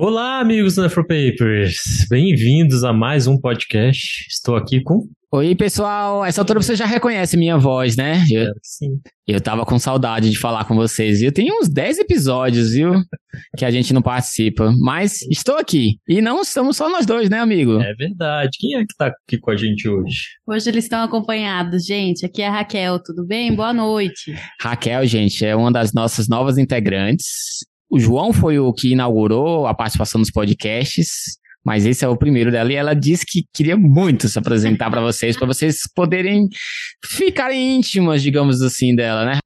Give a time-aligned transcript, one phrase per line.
[0.00, 2.06] Olá, amigos do Nefropapers!
[2.10, 4.26] Bem-vindos a mais um podcast.
[4.28, 5.08] Estou aqui com.
[5.34, 6.22] Oi, pessoal.
[6.26, 8.22] Essa altura você já reconhece minha voz, né?
[8.30, 9.00] Eu, Sim.
[9.26, 11.32] eu tava com saudade de falar com vocês, viu?
[11.32, 12.92] Tem uns 10 episódios, viu?
[13.56, 14.70] Que a gente não participa.
[14.78, 15.96] Mas estou aqui.
[16.06, 17.80] E não estamos só nós dois, né, amigo?
[17.80, 18.50] É verdade.
[18.60, 20.24] Quem é que tá aqui com a gente hoje?
[20.46, 22.26] Hoje eles estão acompanhados, gente.
[22.26, 23.54] Aqui é a Raquel, tudo bem?
[23.56, 24.34] Boa noite.
[24.60, 27.60] Raquel, gente, é uma das nossas novas integrantes.
[27.90, 32.50] O João foi o que inaugurou a participação nos podcasts, mas esse é o primeiro
[32.50, 36.48] dela e ela disse que queria muito se apresentar para vocês, para vocês poderem
[37.04, 39.38] ficarem íntimas, digamos assim, dela, né?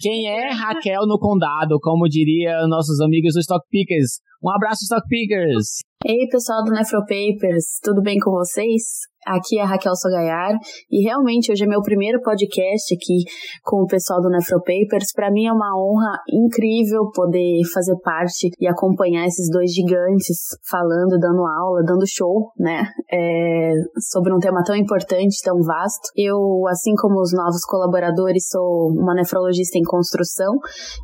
[0.00, 4.20] Quem é Raquel no condado, como diria nossos amigos do Stock Pickers?
[4.42, 5.78] Um abraço, Stock Pickers!
[6.04, 8.82] Ei, pessoal do Nefropapers, tudo bem com vocês?
[9.26, 10.52] Aqui é a Raquel Sogaiar
[10.90, 13.24] e realmente hoje é meu primeiro podcast aqui
[13.62, 15.12] com o pessoal do Nefropapers.
[15.14, 21.18] Para mim é uma honra incrível poder fazer parte e acompanhar esses dois gigantes falando,
[21.18, 22.84] dando aula, dando show, né?
[23.10, 23.72] É,
[24.10, 26.10] sobre um tema tão importante, tão vasto.
[26.14, 30.54] Eu, assim como os novos colaboradores, sou uma nefrologista em construção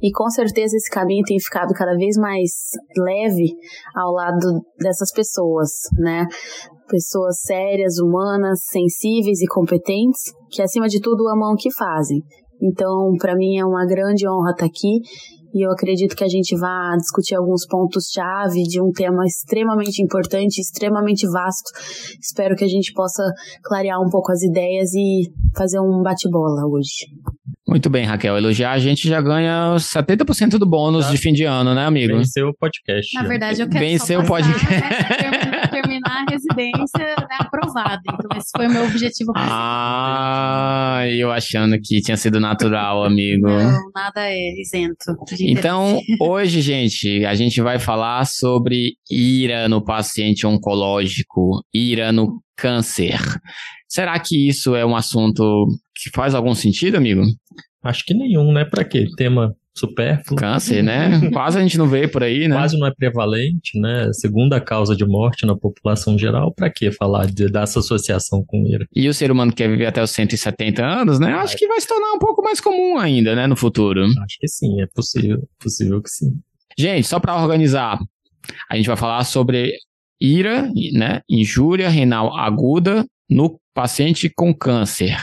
[0.03, 2.51] e com certeza esse caminho tem ficado cada vez mais
[2.97, 3.55] leve
[3.95, 6.27] ao lado dessas pessoas, né?
[6.91, 12.19] Pessoas sérias, humanas, sensíveis e competentes, que acima de tudo amam o que fazem.
[12.61, 14.99] Então, para mim é uma grande honra estar aqui
[15.53, 20.61] e eu acredito que a gente vai discutir alguns pontos-chave de um tema extremamente importante,
[20.61, 21.71] extremamente vasto.
[22.21, 23.23] Espero que a gente possa
[23.65, 25.23] clarear um pouco as ideias e
[25.57, 27.07] fazer um bate-bola hoje.
[27.69, 28.37] Muito bem, Raquel.
[28.37, 31.13] Elogiar a gente já ganha 70% do bônus Tá.
[31.13, 32.17] de fim de ano, né, amigo?
[32.17, 33.15] Venceu o podcast.
[33.15, 34.67] Na verdade, eu quero Venceu só o podcast.
[35.91, 38.01] terminar, a residência né, aprovada.
[38.05, 39.33] Então, esse foi o meu objetivo.
[39.35, 43.49] Ah, eu achando que tinha sido natural, amigo.
[43.49, 45.17] Não, nada é isento.
[45.41, 53.19] Então, hoje, gente, a gente vai falar sobre ira no paciente oncológico, ira no câncer.
[53.89, 57.23] Será que isso é um assunto que faz algum sentido, amigo?
[57.83, 58.65] Acho que nenhum, né?
[58.65, 59.07] Pra quê?
[59.17, 60.39] Tema supérfluo.
[60.39, 61.21] Câncer, né?
[61.33, 62.57] Quase a gente não vê por aí, né?
[62.57, 64.13] Quase não é prevalente, né?
[64.13, 66.53] Segunda causa de morte na população geral.
[66.53, 68.87] Pra que falar de, dessa associação com ira?
[68.95, 71.33] E o ser humano que quer viver até os 170 anos, né?
[71.35, 74.05] Acho que vai se tornar um pouco mais comum ainda, né, no futuro.
[74.05, 75.49] Acho que sim, é possível.
[75.59, 76.39] Possível que sim.
[76.79, 77.99] Gente, só para organizar,
[78.69, 79.73] a gente vai falar sobre
[80.21, 85.17] ira, né, injúria renal aguda no paciente com câncer.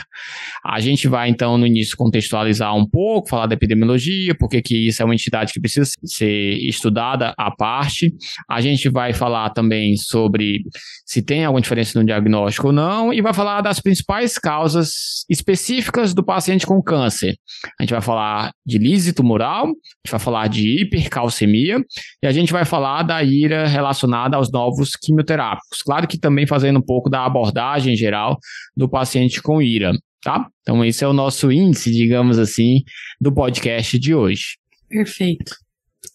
[0.64, 5.02] A gente vai então no início contextualizar um pouco, falar da epidemiologia, porque que isso
[5.02, 8.12] é uma entidade que precisa ser estudada à parte.
[8.48, 10.62] A gente vai falar também sobre
[11.04, 16.14] se tem alguma diferença no diagnóstico ou não e vai falar das principais causas específicas
[16.14, 17.36] do paciente com câncer.
[17.78, 21.82] A gente vai falar de lise tumoral, a gente vai falar de hipercalcemia
[22.22, 25.82] e a gente vai falar da ira relacionada aos novos quimioterápicos.
[25.82, 28.37] Claro que também fazendo um pouco da abordagem geral
[28.76, 30.48] do paciente com ira, tá?
[30.62, 32.82] Então esse é o nosso índice, digamos assim,
[33.20, 34.56] do podcast de hoje.
[34.88, 35.54] Perfeito.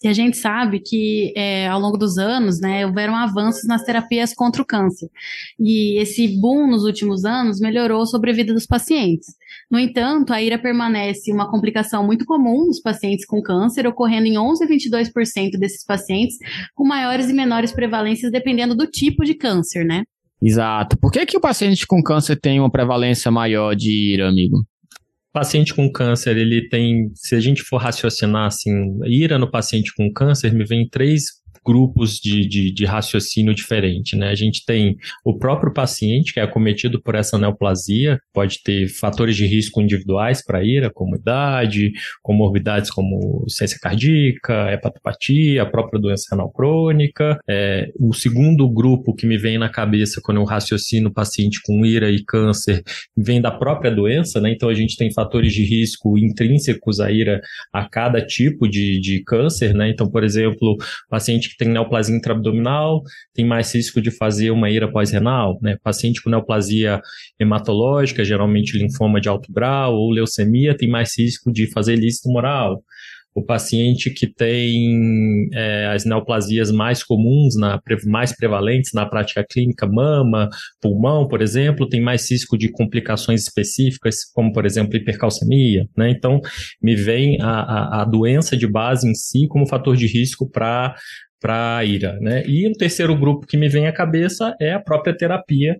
[0.02, 4.34] E a gente sabe que é, ao longo dos anos, né, houveram avanços nas terapias
[4.34, 5.08] contra o câncer.
[5.58, 9.28] E esse boom nos últimos anos melhorou a sobrevida dos pacientes.
[9.70, 14.36] No entanto, a ira permanece uma complicação muito comum nos pacientes com câncer, ocorrendo em
[14.36, 16.36] 11 a 22% desses pacientes,
[16.74, 20.04] com maiores e menores prevalências dependendo do tipo de câncer, né?
[20.44, 20.98] Exato.
[20.98, 24.62] Por que, que o paciente com câncer tem uma prevalência maior de ira, amigo?
[25.32, 28.70] Paciente com câncer, ele tem, se a gente for raciocinar assim,
[29.06, 34.28] ira no paciente com câncer, me vem três grupos de, de, de raciocínio diferente, né?
[34.28, 39.36] A gente tem o próprio paciente que é acometido por essa neoplasia, pode ter fatores
[39.36, 41.92] de risco individuais para ira, como idade,
[42.22, 47.38] comorbidades como ciência cardíaca, hepatopatia, a própria doença renal crônica.
[47.48, 52.10] É, o segundo grupo que me vem na cabeça quando eu raciocino paciente com ira
[52.10, 52.82] e câncer
[53.16, 54.52] vem da própria doença, né?
[54.52, 57.40] Então a gente tem fatores de risco intrínsecos à ira
[57.72, 59.90] a cada tipo de, de câncer, né?
[59.90, 60.76] Então, por exemplo,
[61.08, 63.02] paciente tem neoplasia intraabdominal
[63.34, 65.76] tem mais risco de fazer uma ira pós-renal, né?
[65.82, 67.00] Paciente com neoplasia
[67.38, 72.82] hematológica, geralmente linfoma de alto grau ou leucemia, tem mais risco de fazer lise tumoral.
[73.34, 79.88] O paciente que tem é, as neoplasias mais comuns, na, mais prevalentes na prática clínica,
[79.88, 80.48] mama,
[80.80, 85.84] pulmão, por exemplo, tem mais risco de complicações específicas, como, por exemplo, hipercalcemia.
[85.96, 86.10] Né?
[86.10, 86.40] Então,
[86.80, 90.94] me vem a, a, a doença de base em si como fator de risco para
[91.44, 92.42] para a ira, né?
[92.46, 95.76] E o terceiro grupo que me vem à cabeça é a própria terapia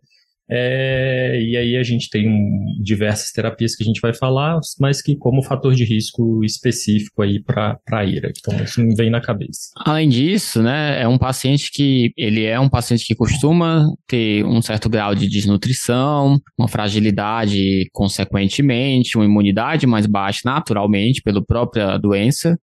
[0.50, 5.00] É, e aí a gente tem um, diversas terapias que a gente vai falar, mas
[5.00, 8.30] que como fator de risco específico aí para a ira.
[8.38, 9.70] Então isso me vem na cabeça.
[9.76, 14.60] Além disso, né, é um paciente que ele é um paciente que costuma ter um
[14.60, 22.58] certo grau de desnutrição, uma fragilidade consequentemente, uma imunidade mais baixa naturalmente pela própria doença.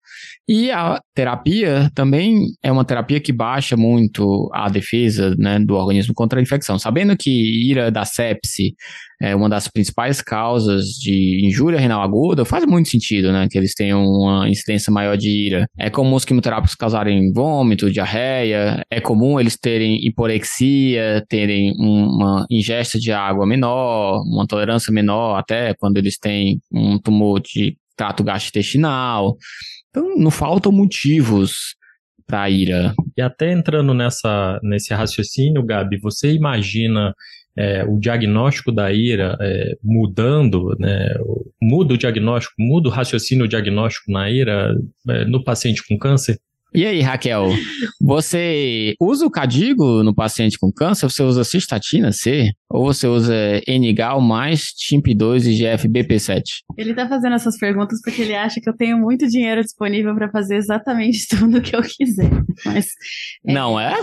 [0.47, 6.15] E a terapia também é uma terapia que baixa muito a defesa né, do organismo
[6.15, 6.79] contra a infecção.
[6.79, 7.31] Sabendo que
[7.71, 8.75] ira da sepse
[9.21, 13.47] é uma das principais causas de injúria renal aguda, faz muito sentido, né?
[13.51, 15.67] Que eles tenham uma incidência maior de ira.
[15.79, 22.99] É comum os quimioterápicos causarem vômito, diarreia, é comum eles terem hiporexia, terem uma ingesta
[22.99, 29.37] de água menor, uma tolerância menor, até quando eles têm um tumor de trato gastrointestinal.
[29.91, 31.75] Então, não faltam motivos
[32.27, 32.95] para ira.
[33.17, 37.13] E até entrando nessa, nesse raciocínio, Gabi, você imagina
[37.57, 41.13] é, o diagnóstico da ira é, mudando, né,
[41.61, 44.75] muda o diagnóstico, muda o raciocínio diagnóstico na ira
[45.09, 46.39] é, no paciente com câncer?
[46.73, 47.49] E aí, Raquel,
[48.01, 51.11] você usa o cadigo no paciente com câncer?
[51.11, 52.53] Você usa cistatina C?
[52.69, 53.35] Ou você usa
[53.67, 56.43] N-gal mais TIMP2 e GFBP7?
[56.79, 60.31] Ele tá fazendo essas perguntas porque ele acha que eu tenho muito dinheiro disponível para
[60.31, 62.31] fazer exatamente tudo o que eu quiser.
[62.65, 62.87] Mas,
[63.45, 63.53] é...
[63.53, 63.95] Não é?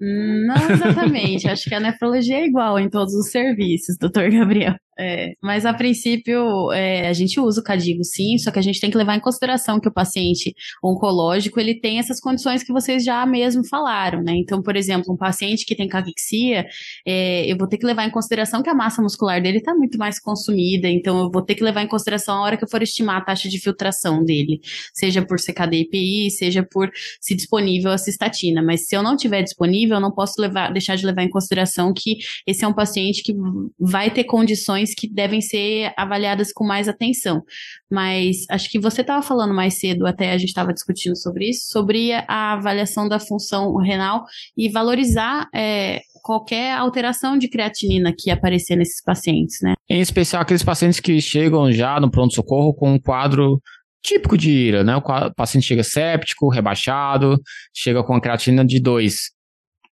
[0.00, 1.48] Não exatamente.
[1.48, 4.74] Acho que a nefrologia é igual em todos os serviços, doutor Gabriel.
[4.98, 8.80] É, mas a princípio é, a gente usa o cadigo sim, só que a gente
[8.80, 13.04] tem que levar em consideração que o paciente oncológico ele tem essas condições que vocês
[13.04, 14.32] já mesmo falaram, né?
[14.36, 16.64] Então, por exemplo, um paciente que tem caquexia,
[17.06, 19.98] é, eu vou ter que levar em consideração que a massa muscular dele está muito
[19.98, 22.82] mais consumida, então eu vou ter que levar em consideração a hora que eu for
[22.82, 24.60] estimar a taxa de filtração dele,
[24.92, 28.62] seja por CKD-IPI, seja por se disponível a cistatina.
[28.62, 31.92] Mas se eu não tiver disponível, eu não posso levar, deixar de levar em consideração
[31.94, 32.16] que
[32.46, 33.34] esse é um paciente que
[33.78, 37.42] vai ter condições que devem ser avaliadas com mais atenção.
[37.90, 41.68] Mas acho que você estava falando mais cedo, até a gente estava discutindo sobre isso,
[41.68, 44.24] sobre a avaliação da função renal
[44.56, 49.74] e valorizar é, qualquer alteração de creatinina que aparecer nesses pacientes, né?
[49.88, 53.60] Em especial aqueles pacientes que chegam já no pronto-socorro com um quadro
[54.02, 54.96] típico de IRA, né?
[54.96, 55.02] O
[55.34, 57.40] paciente chega séptico, rebaixado,
[57.74, 59.33] chega com a creatina de 2.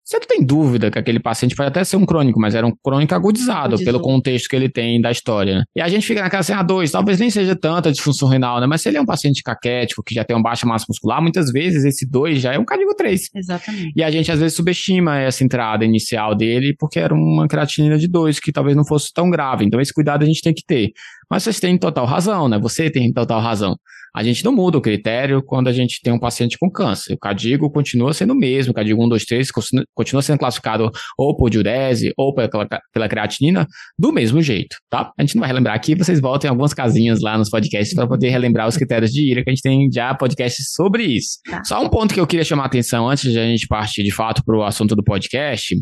[0.04, 2.72] Você não tem dúvida que aquele paciente pode até ser um crônico, mas era um
[2.82, 3.84] crônico agudizado Agudizou.
[3.84, 5.58] pelo contexto que ele tem da história.
[5.58, 5.64] Né?
[5.76, 8.66] E a gente fica naquela assim, ah, dois, talvez nem seja tanta disfunção renal, né?
[8.66, 11.52] Mas se ele é um paciente caquético, que já tem uma baixa massa muscular, muitas
[11.52, 13.30] vezes esse dois já é um cardíaco 3.
[13.34, 13.92] Exatamente.
[13.94, 18.08] E a gente às vezes subestima essa entrada inicial dele porque era uma creatinina de
[18.08, 19.64] dois, que talvez não fosse tão grave.
[19.64, 20.90] Então esse cuidado a gente tem que ter.
[21.30, 22.58] Mas vocês têm total razão, né?
[22.58, 23.76] Você tem total razão.
[24.14, 27.14] A gente não muda o critério quando a gente tem um paciente com câncer.
[27.14, 29.48] O cadigo continua sendo o mesmo, o cadigo 1, 2, 3
[29.94, 33.66] continua sendo classificado ou por diurese ou pela, pela creatinina
[33.98, 35.10] do mesmo jeito, tá?
[35.18, 38.30] A gente não vai relembrar aqui, vocês voltem algumas casinhas lá nos podcasts para poder
[38.30, 41.38] relembrar os critérios de IRA, que a gente tem já podcasts sobre isso.
[41.48, 41.62] Tá.
[41.64, 44.10] Só um ponto que eu queria chamar a atenção antes de a gente partir de
[44.10, 45.74] fato para o assunto do podcast,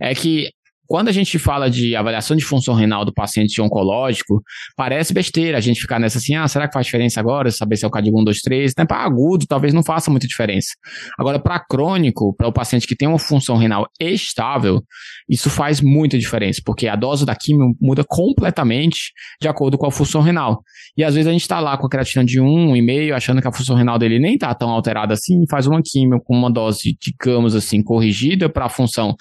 [0.00, 0.48] é que
[0.86, 4.42] quando a gente fala de avaliação de função renal do paciente oncológico,
[4.76, 7.84] parece besteira a gente ficar nessa assim, ah, será que faz diferença agora saber se
[7.84, 8.72] é o CAD 1, 2, 3?
[8.78, 8.84] Né?
[8.84, 10.68] Para agudo, talvez não faça muita diferença.
[11.18, 14.82] Agora, para crônico, para o paciente que tem uma função renal estável,
[15.28, 19.90] isso faz muita diferença, porque a dose da quimio muda completamente de acordo com a
[19.90, 20.62] função renal.
[20.96, 23.52] E às vezes a gente está lá com a creatina de 1,5, achando que a
[23.52, 27.54] função renal dele nem está tão alterada assim, faz uma quimio com uma dose, digamos
[27.54, 29.14] assim, corrigida para a função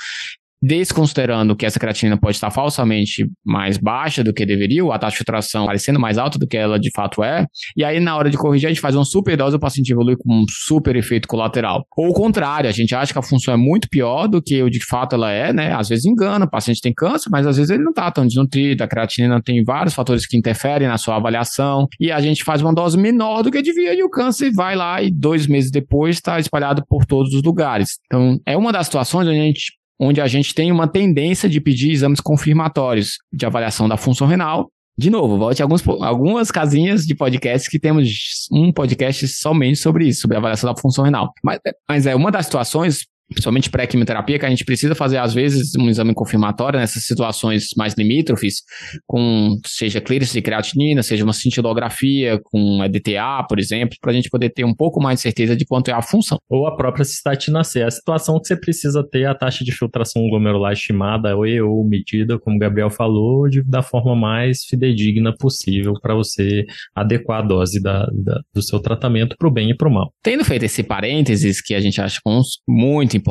[0.64, 5.12] desconsiderando que essa creatinina pode estar falsamente mais baixa do que deveria, ou a taxa
[5.12, 8.30] de filtração parecendo mais alta do que ela de fato é, e aí na hora
[8.30, 11.28] de corrigir a gente faz uma super dose, o paciente evolui com um super efeito
[11.28, 11.86] colateral.
[11.98, 14.70] Ou o contrário, a gente acha que a função é muito pior do que o
[14.70, 15.74] de fato ela é, né?
[15.74, 18.86] Às vezes engana, o paciente tem câncer, mas às vezes ele não está tão desnutrido,
[18.86, 22.74] a creatinina tem vários fatores que interferem na sua avaliação, e a gente faz uma
[22.74, 26.40] dose menor do que devia, e o câncer vai lá e dois meses depois está
[26.40, 28.00] espalhado por todos os lugares.
[28.06, 31.60] Então, é uma das situações onde a gente onde a gente tem uma tendência de
[31.62, 34.70] pedir exames confirmatórios de avaliação da função renal.
[34.98, 40.22] De novo, volte alguns, algumas casinhas de podcasts que temos um podcast somente sobre isso,
[40.22, 41.32] sobre avaliação da função renal.
[41.44, 45.76] Mas, mas é uma das situações principalmente pré-quimioterapia, que a gente precisa fazer, às vezes,
[45.76, 48.62] um exame confirmatório nessas situações mais limítrofes,
[49.06, 54.30] com seja clearance de creatinina, seja uma cintilografia com EDTA, por exemplo, para a gente
[54.30, 56.38] poder ter um pouco mais de certeza de quanto é a função.
[56.50, 60.28] Ou a própria cistatina C, a situação que você precisa ter a taxa de filtração
[60.30, 65.94] glomerular estimada ou, ou medida, como o Gabriel falou, de, da forma mais fidedigna possível
[66.02, 69.88] para você adequar a dose da, da do seu tratamento para o bem e para
[69.88, 70.14] o mal.
[70.22, 72.20] Tendo feito esse parênteses, que a gente acha
[72.68, 73.23] muito importante.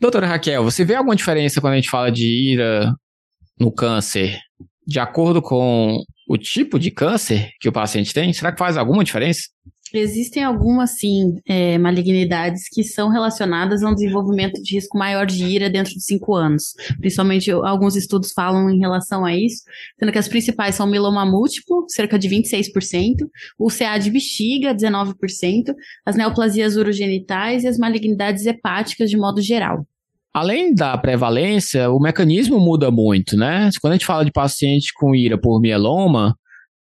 [0.00, 2.92] Doutora Raquel, você vê alguma diferença quando a gente fala de ira
[3.58, 4.38] no câncer?
[4.86, 8.32] De acordo com o tipo de câncer que o paciente tem?
[8.32, 9.42] Será que faz alguma diferença?
[9.92, 15.44] Existem algumas, sim, é, malignidades que são relacionadas a um desenvolvimento de risco maior de
[15.44, 16.74] ira dentro de cinco anos.
[16.98, 19.62] Principalmente, alguns estudos falam em relação a isso,
[19.96, 23.18] sendo que as principais são mieloma múltiplo, cerca de 26%,
[23.56, 25.14] o CA de bexiga, 19%,
[26.04, 29.86] as neoplasias urogenitais e as malignidades hepáticas de modo geral.
[30.34, 33.70] Além da prevalência, o mecanismo muda muito, né?
[33.80, 36.34] Quando a gente fala de paciente com ira por mieloma,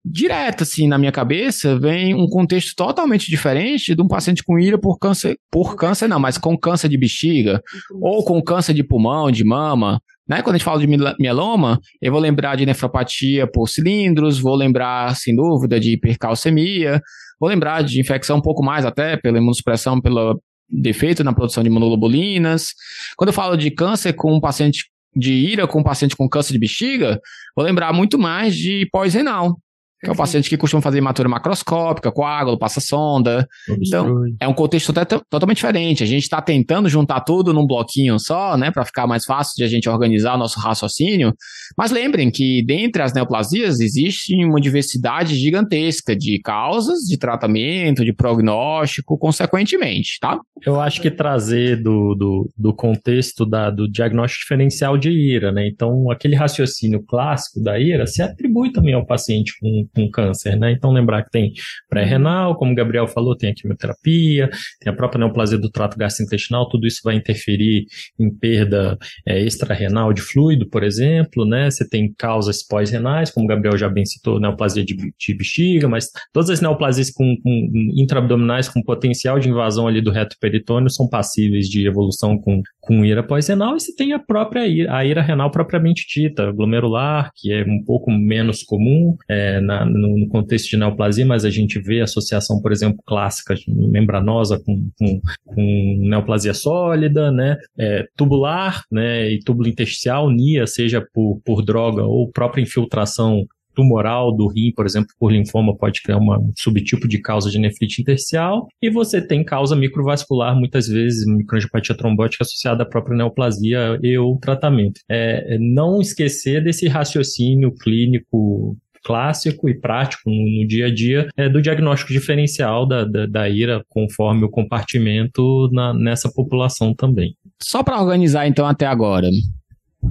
[0.03, 4.79] direto assim na minha cabeça vem um contexto totalmente diferente de um paciente com ira
[4.79, 7.63] por câncer, por câncer não, mas com câncer de bexiga
[8.01, 10.41] ou com câncer de pulmão, de mama, né?
[10.41, 15.15] Quando a gente fala de mieloma, eu vou lembrar de nefropatia por cilindros, vou lembrar
[15.15, 17.03] sem dúvida de hipercalcemia,
[17.39, 20.41] vou lembrar de infecção um pouco mais até pela imunossupressão, pelo
[20.73, 22.75] defeito na produção de imunoglobulinas.
[23.17, 26.53] Quando eu falo de câncer com um paciente de ira com um paciente com câncer
[26.53, 27.21] de bexiga,
[27.55, 29.61] vou lembrar muito mais de pós-renal,
[30.03, 33.49] que é o paciente que costuma fazer hematura macroscópica, coágulo, passa sonda.
[33.69, 34.93] Então, é um contexto
[35.31, 36.03] totalmente diferente.
[36.03, 39.63] A gente está tentando juntar tudo num bloquinho só, né, para ficar mais fácil de
[39.63, 41.33] a gente organizar o nosso raciocínio.
[41.79, 48.13] Mas lembrem que dentre as neoplasias existe uma diversidade gigantesca de causas, de tratamento, de
[48.13, 50.41] prognóstico, consequentemente, tá?
[50.67, 55.69] Eu acho que trazer do, do, do contexto da, do diagnóstico diferencial de IRA, né?
[55.69, 60.73] Então, aquele raciocínio clássico da IRA se atribui também ao paciente com com câncer, né?
[60.73, 61.53] Então lembrar que tem
[61.89, 66.69] pré-renal, como o Gabriel falou, tem a quimioterapia, tem a própria neoplasia do trato gastrointestinal,
[66.69, 67.87] tudo isso vai interferir
[68.19, 71.71] em perda é, extrarrenal de fluido, por exemplo, né?
[71.71, 76.09] Você tem causas pós-renais, como o Gabriel já bem citou, neoplasia de, de bexiga, mas
[76.33, 81.09] todas as neoplasias com, com intraabdominais com potencial de invasão ali do reto peritônio são
[81.09, 85.23] passíveis de evolução com, com ira pós-renal, e você tem a própria ira, a ira
[85.23, 90.77] renal propriamente dita, glomerular, que é um pouco menos comum é, na, no, contexto de
[90.77, 97.31] neoplasia, mas a gente vê associação, por exemplo, clássica membranosa com, com, com neoplasia sólida,
[97.31, 103.47] né, é, tubular, né, e túbulo intersticial, NIA, seja por, por droga ou própria infiltração
[103.75, 108.03] tumoral do rim, por exemplo, por linfoma, pode criar um subtipo de causa de nefrite
[108.03, 114.17] intersticial, e você tem causa microvascular, muitas vezes, microangiopatia trombótica associada à própria neoplasia e
[114.19, 115.01] ou tratamento.
[115.09, 121.49] É, é não esquecer desse raciocínio clínico clássico e prático no, dia a dia é,
[121.49, 127.37] do diagnóstico diferencial da, da, da ira conforme o compartimento na, nessa população também.
[127.63, 129.29] Só para organizar então até agora.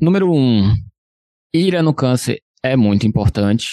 [0.02, 0.74] Número um,
[1.54, 3.66] ira no câncer é muito importante.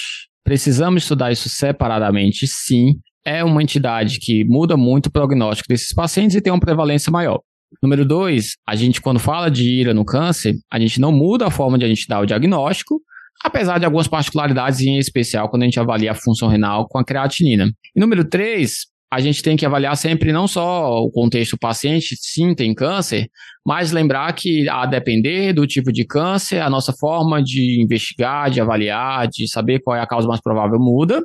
[0.44, 2.94] Precisamos estudar isso separadamente, sim.
[3.24, 7.40] É uma entidade que muda muito o prognóstico desses pacientes e tem uma prevalência maior.
[7.82, 11.50] Número dois, a gente, quando fala de ira no câncer, a gente não muda a
[11.50, 13.00] forma de a gente dar o diagnóstico,
[13.44, 17.04] apesar de algumas particularidades, em especial quando a gente avalia a função renal com a
[17.04, 17.70] creatinina.
[17.94, 22.14] E número 3, a gente tem que avaliar sempre não só o contexto do paciente,
[22.20, 23.26] sim, tem câncer,
[23.66, 28.60] mas lembrar que a depender do tipo de câncer, a nossa forma de investigar, de
[28.60, 31.22] avaliar, de saber qual é a causa mais provável muda.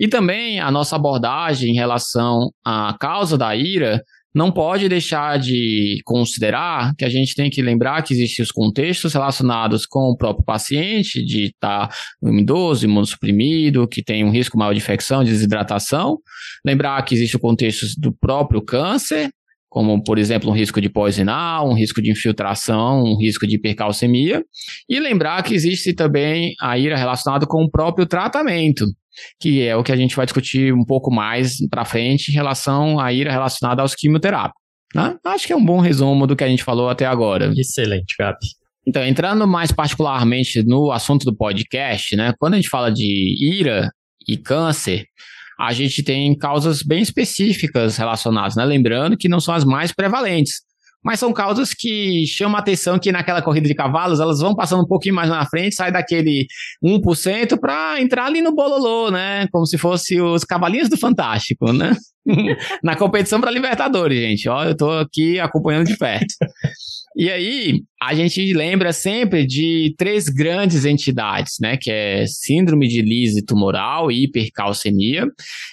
[0.00, 4.02] E também a nossa abordagem em relação à causa da ira
[4.34, 9.12] não pode deixar de considerar que a gente tem que lembrar que existem os contextos
[9.12, 14.72] relacionados com o próprio paciente, de estar tá idoso, imunossuprimido, que tem um risco maior
[14.72, 16.18] de infecção, de desidratação.
[16.64, 19.30] Lembrar que existe o contexto do próprio câncer,
[19.70, 24.44] como, por exemplo, um risco de pós-renal, um risco de infiltração, um risco de hipercalcemia.
[24.88, 28.84] E lembrar que existe também a ira relacionada com o próprio tratamento
[29.40, 32.98] que é o que a gente vai discutir um pouco mais para frente em relação
[32.98, 34.60] à ira relacionada aos quimioterápicos.
[34.94, 35.16] Né?
[35.24, 37.52] Acho que é um bom resumo do que a gente falou até agora.
[37.56, 38.38] Excelente, Gabi.
[38.86, 42.32] Então, entrando mais particularmente no assunto do podcast, né?
[42.38, 43.90] Quando a gente fala de ira
[44.26, 45.04] e câncer,
[45.60, 48.64] a gente tem causas bem específicas relacionadas, né?
[48.64, 50.62] Lembrando que não são as mais prevalentes
[51.02, 54.82] mas são causas que chamam a atenção que naquela corrida de cavalos elas vão passando
[54.82, 56.46] um pouquinho mais na frente, sai daquele
[56.84, 59.46] 1% para entrar ali no bololô, né?
[59.50, 61.96] Como se fosse os cavalinhos do Fantástico, né?
[62.84, 64.48] na competição para Libertadores, gente.
[64.48, 66.34] Ó, eu tô aqui acompanhando de perto.
[67.16, 71.76] E aí, a gente lembra sempre de três grandes entidades, né?
[71.76, 75.26] Que é síndrome de lise tumoral e hipercalcemia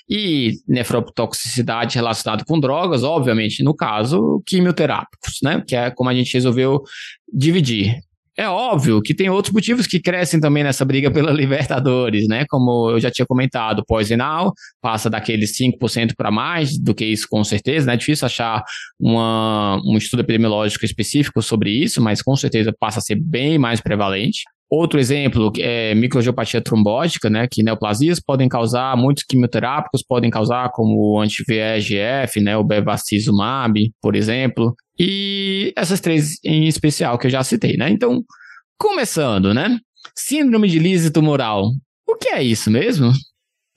[0.10, 5.64] e nefrotoxicidade relacionada com drogas, obviamente, no caso, quimioterápicos, né?
[5.68, 6.82] Que é como a gente resolveu
[7.32, 7.96] dividir.
[8.40, 12.46] É óbvio que tem outros motivos que crescem também nessa briga pela Libertadores, né?
[12.48, 17.44] Como eu já tinha comentado, pós-renal passa daqueles 5% para mais do que isso, com
[17.44, 17.96] certeza, né?
[17.96, 18.64] É difícil achar
[19.00, 23.82] uma, um estudo epidemiológico específico sobre isso, mas com certeza passa a ser bem mais
[23.82, 24.44] prevalente.
[24.70, 31.16] Outro exemplo é microangiopatia trombótica, né, que neoplasias podem causar, muitos quimioterápicos podem causar, como
[31.16, 37.44] o anti-VEGF, né, o bevacizumab, por exemplo, e essas três em especial que eu já
[37.44, 37.90] citei, né?
[37.90, 38.24] Então,
[38.78, 39.80] começando, né?
[40.16, 41.72] Síndrome de lise tumoral.
[42.08, 43.12] O que é isso mesmo?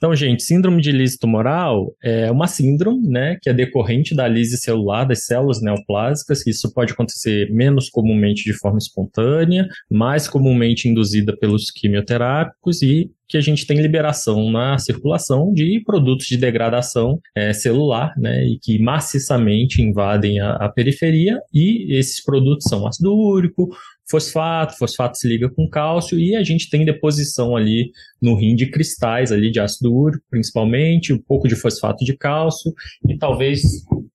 [0.00, 4.57] Então, gente, síndrome de lise tumoral é uma síndrome, né, que é decorrente da lise
[4.57, 6.47] celular das células neoplásicas.
[6.47, 13.37] Isso pode acontecer menos comumente de forma espontânea, mais comumente induzida pelos quimioterápicos e que
[13.37, 18.78] a gente tem liberação na circulação de produtos de degradação é, celular, né, e que
[18.78, 23.69] maciçamente invadem a, a periferia, e esses produtos são ácido úrico,
[24.11, 28.67] fosfato, fosfato se liga com cálcio e a gente tem deposição ali no rim de
[28.67, 32.73] cristais ali de ácido úrico, principalmente, um pouco de fosfato de cálcio
[33.09, 33.62] e talvez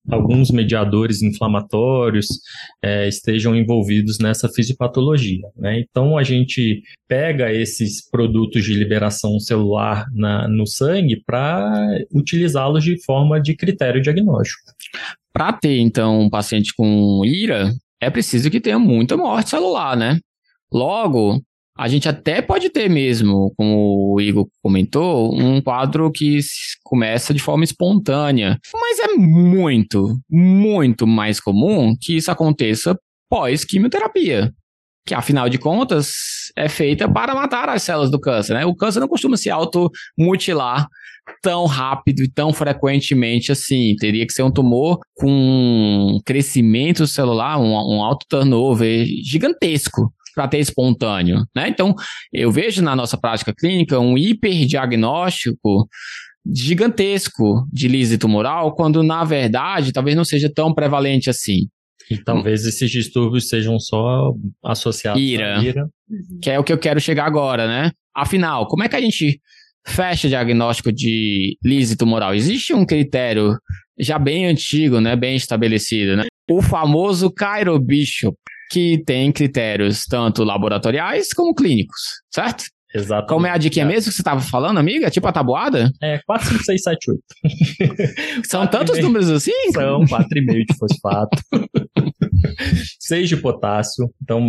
[0.09, 2.27] alguns mediadores inflamatórios
[2.83, 5.47] é, estejam envolvidos nessa fisiopatologia.
[5.55, 5.79] Né?
[5.79, 13.03] Então a gente pega esses produtos de liberação celular na, no sangue para utilizá-los de
[13.03, 14.71] forma de critério diagnóstico.
[15.33, 17.69] Para ter, então, um paciente com IRA,
[18.05, 20.19] é preciso que tenha muita morte celular, né?
[20.71, 21.41] Logo,
[21.77, 26.39] a gente até pode ter mesmo, como o Igor comentou, um quadro que
[26.83, 28.59] começa de forma espontânea.
[28.73, 32.97] Mas é muito, muito mais comum que isso aconteça
[33.29, 34.53] pós-quimioterapia.
[35.05, 36.13] Que, afinal de contas,
[36.55, 38.65] é feita para matar as células do câncer, né?
[38.65, 40.87] O câncer não costuma se automutilar
[41.41, 43.95] tão rápido e tão frequentemente assim.
[43.99, 50.59] Teria que ser um tumor com crescimento celular, um, um alto turnover gigantesco para ter
[50.59, 51.69] espontâneo, né?
[51.69, 51.95] Então,
[52.33, 55.87] eu vejo na nossa prática clínica um hiperdiagnóstico
[56.53, 61.67] gigantesco de lise tumoral, quando na verdade talvez não seja tão prevalente assim.
[62.11, 64.31] E talvez esses distúrbios sejam só
[64.63, 65.87] associados ira, à ira.
[66.41, 67.91] Que é o que eu quero chegar agora, né?
[68.15, 69.39] Afinal, como é que a gente
[69.87, 72.33] fecha diagnóstico de lise tumoral?
[72.33, 73.57] Existe um critério
[73.97, 76.25] já bem antigo, né, bem estabelecido, né?
[76.49, 78.37] O famoso Cairo Bishop,
[78.71, 82.01] que tem critérios tanto laboratoriais como clínicos,
[82.33, 82.65] certo?
[82.93, 83.27] Exato.
[83.27, 85.11] Como é a diquinha mesmo que você estava falando, amiga?
[85.11, 85.91] Tipo a tabuada?
[86.01, 87.21] É, 4, 5, 6, 7, 8.
[88.47, 89.51] São tantos números assim?
[89.73, 91.37] São 4,5 de fosfato.
[92.99, 94.09] 6 de potássio.
[94.23, 94.41] Então,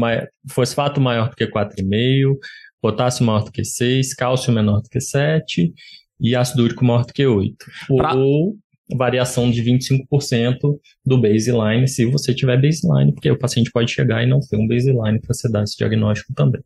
[0.49, 2.37] fosfato maior do que 4,5
[2.81, 5.73] potássio maior do que 6, cálcio menor do que 7
[6.21, 7.57] e ácido úrico maior do que 8.
[7.97, 8.15] Pra...
[8.15, 8.57] Ou
[8.95, 14.27] variação de 25% do baseline, se você tiver baseline, porque o paciente pode chegar e
[14.27, 16.61] não ter um baseline para você dar esse diagnóstico também.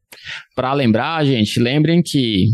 [0.54, 2.48] Para lembrar, gente, lembrem que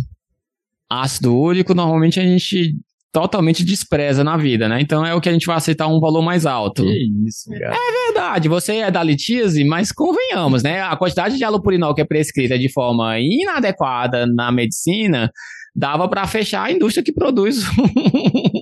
[0.88, 2.76] ácido úrico normalmente a gente
[3.16, 4.78] totalmente despreza na vida, né?
[4.78, 6.82] Então é o que a gente vai aceitar um valor mais alto.
[6.82, 7.74] Que isso, cara.
[7.74, 10.82] É verdade, você é da litíase, mas convenhamos, né?
[10.82, 15.30] A quantidade de alopurinol que é prescrita de forma inadequada na medicina
[15.74, 17.64] dava para fechar a indústria que produz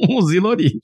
[0.09, 0.79] o Ziloric.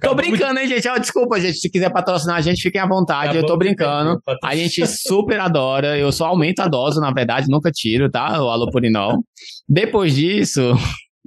[0.00, 0.88] tô brincando, hein, gente?
[0.88, 1.58] Oh, desculpa, gente.
[1.58, 3.30] Se quiser patrocinar a gente, fiquem à vontade.
[3.30, 4.20] Acabou eu tô brincando.
[4.44, 5.98] A gente super adora.
[5.98, 8.40] Eu só aumento a dose, na verdade, nunca tiro, tá?
[8.40, 9.24] O alopurinol.
[9.68, 10.74] Depois disso,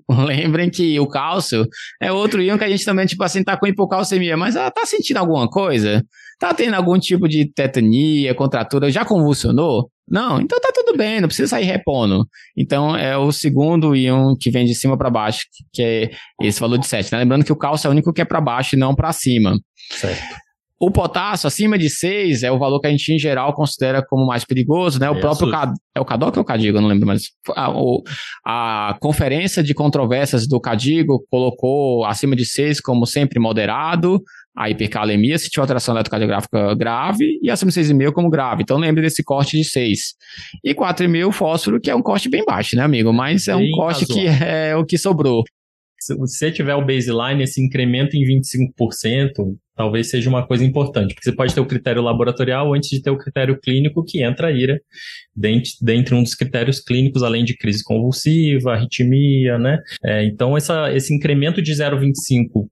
[0.28, 1.66] Lembrem que o cálcio
[2.02, 4.86] é outro íon que a gente também, tipo assim, tá com hipocalcemia, mas ela tá
[4.86, 6.04] sentindo alguma coisa?
[6.40, 8.92] Tá tendo algum tipo de tetania, contratura?
[8.92, 9.90] Já convulsionou?
[10.10, 12.28] Não, então tá tudo bem, não precisa sair repondo.
[12.58, 16.12] Então é o segundo íon que vem de cima para baixo, que é
[16.42, 17.12] esse valor de 7.
[17.12, 17.20] Né?
[17.20, 19.58] Lembrando que o cálcio é o único que é para baixo e não para cima.
[19.92, 20.43] Certo.
[20.80, 24.26] O potássio, acima de 6, é o valor que a gente, em geral, considera como
[24.26, 25.10] mais perigoso, né?
[25.10, 25.74] O é próprio Cad...
[25.96, 26.78] É o CADOC ou o CADIGO?
[26.78, 27.24] Eu não lembro mais.
[27.56, 28.04] A, o,
[28.46, 34.22] a conferência de controvérsias do CADIGO colocou acima de 6 como sempre moderado,
[34.56, 38.62] a hipercalemia se tiver alteração eletrocardiográfica grave, e acima de 6,5 como grave.
[38.64, 40.00] Então lembre desse corte de 6.
[40.64, 43.12] E 4,5 fósforo, que é um corte bem baixo, né, amigo?
[43.12, 45.44] Mas é um bem corte que é o que sobrou.
[46.00, 51.30] Se você tiver o baseline, esse incremento em 25%, talvez seja uma coisa importante, porque
[51.30, 54.52] você pode ter o critério laboratorial antes de ter o critério clínico que entra a
[54.52, 54.80] ira,
[55.36, 59.80] dentre, dentre um dos critérios clínicos, além de crise convulsiva, arritmia, né?
[60.04, 62.68] É, então, essa, esse incremento de 0,25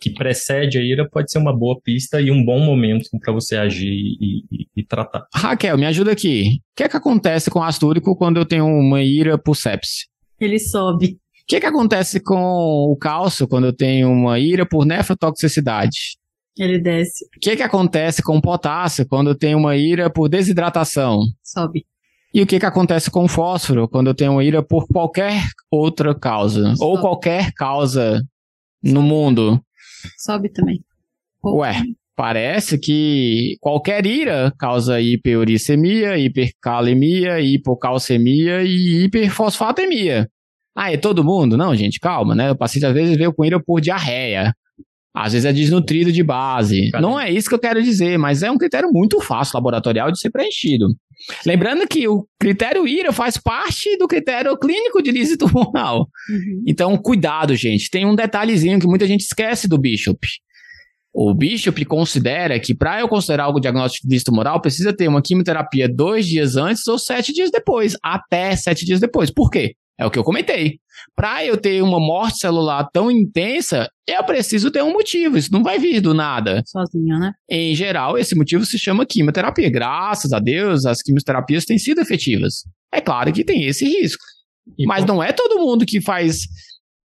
[0.00, 3.56] que precede a ira pode ser uma boa pista e um bom momento para você
[3.56, 5.26] agir e, e, e, tratar.
[5.34, 6.58] Raquel, me ajuda aqui.
[6.72, 9.54] O que é que acontece com o ácido úrico quando eu tenho uma ira por
[9.54, 10.06] sepse?
[10.38, 11.18] Ele sobe.
[11.42, 16.16] O que é que acontece com o cálcio quando eu tenho uma ira por nefrotoxicidade?
[16.58, 17.24] Ele desce.
[17.24, 21.20] O que, que acontece com o potássio quando eu tenho uma ira por desidratação?
[21.42, 21.84] Sobe.
[22.32, 25.42] E o que, que acontece com o fósforo quando eu tenho uma ira por qualquer
[25.70, 26.74] outra causa?
[26.74, 26.78] Sobe.
[26.80, 28.24] Ou qualquer causa Sobe.
[28.82, 29.60] no mundo?
[30.16, 30.82] Sobe também.
[31.44, 31.82] Ué,
[32.16, 40.26] Parece que qualquer ira causa hiperuricemia, hipercalemia, hipocalcemia e hiperfosfatemia.
[40.74, 41.58] Ah, é todo mundo?
[41.58, 42.50] Não, gente, calma, né?
[42.52, 44.54] O paciente às vezes veio com ira por diarreia.
[45.16, 46.90] Às vezes é desnutrido de base.
[47.00, 50.20] Não é isso que eu quero dizer, mas é um critério muito fácil laboratorial de
[50.20, 50.88] ser preenchido.
[51.46, 56.00] Lembrando que o critério IRA faz parte do critério clínico de lise tumoral.
[56.28, 56.64] Uhum.
[56.66, 57.90] Então, cuidado, gente.
[57.90, 60.18] Tem um detalhezinho que muita gente esquece do Bishop.
[61.14, 65.22] O Bishop considera que para eu considerar algo diagnóstico de lise tumoral, precisa ter uma
[65.22, 69.30] quimioterapia dois dias antes ou sete dias depois, até sete dias depois.
[69.30, 69.72] Por quê?
[69.98, 70.78] É o que eu comentei.
[71.14, 75.38] Para eu ter uma morte celular tão intensa, eu preciso ter um motivo.
[75.38, 76.62] Isso não vai vir do nada.
[76.66, 77.32] Sozinho, né?
[77.50, 79.70] Em geral, esse motivo se chama quimioterapia.
[79.70, 82.62] Graças a Deus, as quimioterapias têm sido efetivas.
[82.92, 84.22] É claro que tem esse risco.
[84.78, 86.40] E Mas não é todo mundo que faz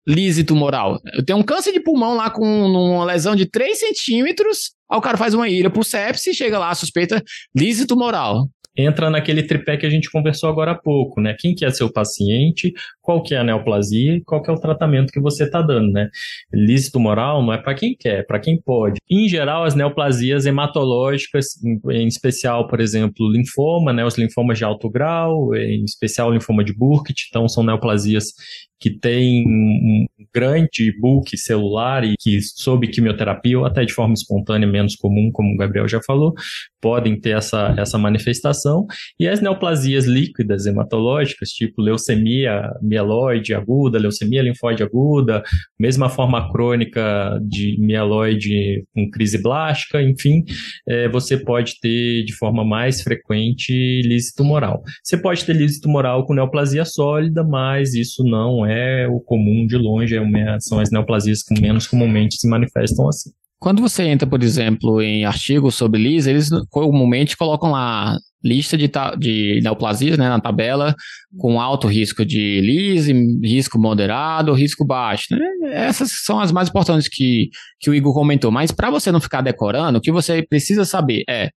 [0.07, 0.99] lise tumoral.
[1.15, 5.01] Eu tenho um câncer de pulmão lá com uma lesão de 3 centímetros, aí o
[5.01, 7.23] cara faz uma ira por sepse e chega lá, suspeita
[7.55, 11.35] lise tumoral entra naquele tripé que a gente conversou agora há pouco, né?
[11.37, 14.59] Quem que é seu paciente, qual que é a neoplasia e qual que é o
[14.59, 16.09] tratamento que você está dando, né?
[16.53, 18.99] Lise tumoral não é para quem quer, para quem pode.
[19.09, 21.47] Em geral, as neoplasias hematológicas,
[21.91, 24.05] em especial, por exemplo, linfoma, né?
[24.05, 28.33] Os linfomas de alto grau, em especial linfoma de Burkitt, então são neoplasias
[28.79, 34.67] que têm um grande bulk celular e que sob quimioterapia ou até de forma espontânea
[34.67, 36.33] menos comum, como o Gabriel já falou,
[36.81, 38.85] podem ter essa, essa manifestação.
[39.19, 45.41] E as neoplasias líquidas hematológicas, tipo leucemia mieloide aguda, leucemia linfóide aguda,
[45.79, 50.43] mesma forma crônica de mieloide com crise blástica, enfim,
[50.87, 54.83] é, você pode ter de forma mais frequente lise tumoral.
[55.03, 59.77] Você pode ter lise tumoral com neoplasia sólida, mas isso não é o comum de
[59.77, 63.31] longe, é são as neoplasias que menos comumente se manifestam assim.
[63.59, 68.91] Quando você entra, por exemplo, em artigos sobre LIS, eles comumente colocam lá lista de,
[69.17, 70.93] de neoplasias né, na tabela,
[71.35, 73.07] com alto risco de LIS,
[73.43, 75.25] risco moderado, risco baixo.
[75.31, 75.39] Né?
[75.71, 77.49] Essas são as mais importantes que,
[77.79, 78.51] que o Igor comentou.
[78.51, 81.49] Mas para você não ficar decorando, o que você precisa saber é: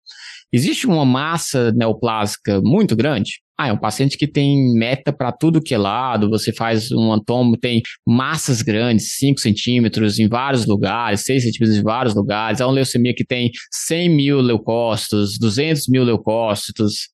[0.51, 3.41] existe uma massa neoplásica muito grande?
[3.61, 7.13] Ah, é um paciente que tem meta para tudo que é lado, você faz um
[7.13, 12.65] antomo, tem massas grandes, 5 centímetros em vários lugares, 6 centímetros em vários lugares, é
[12.65, 17.09] uma leucemia que tem 100 mil leucócitos, 200 mil leucócitos.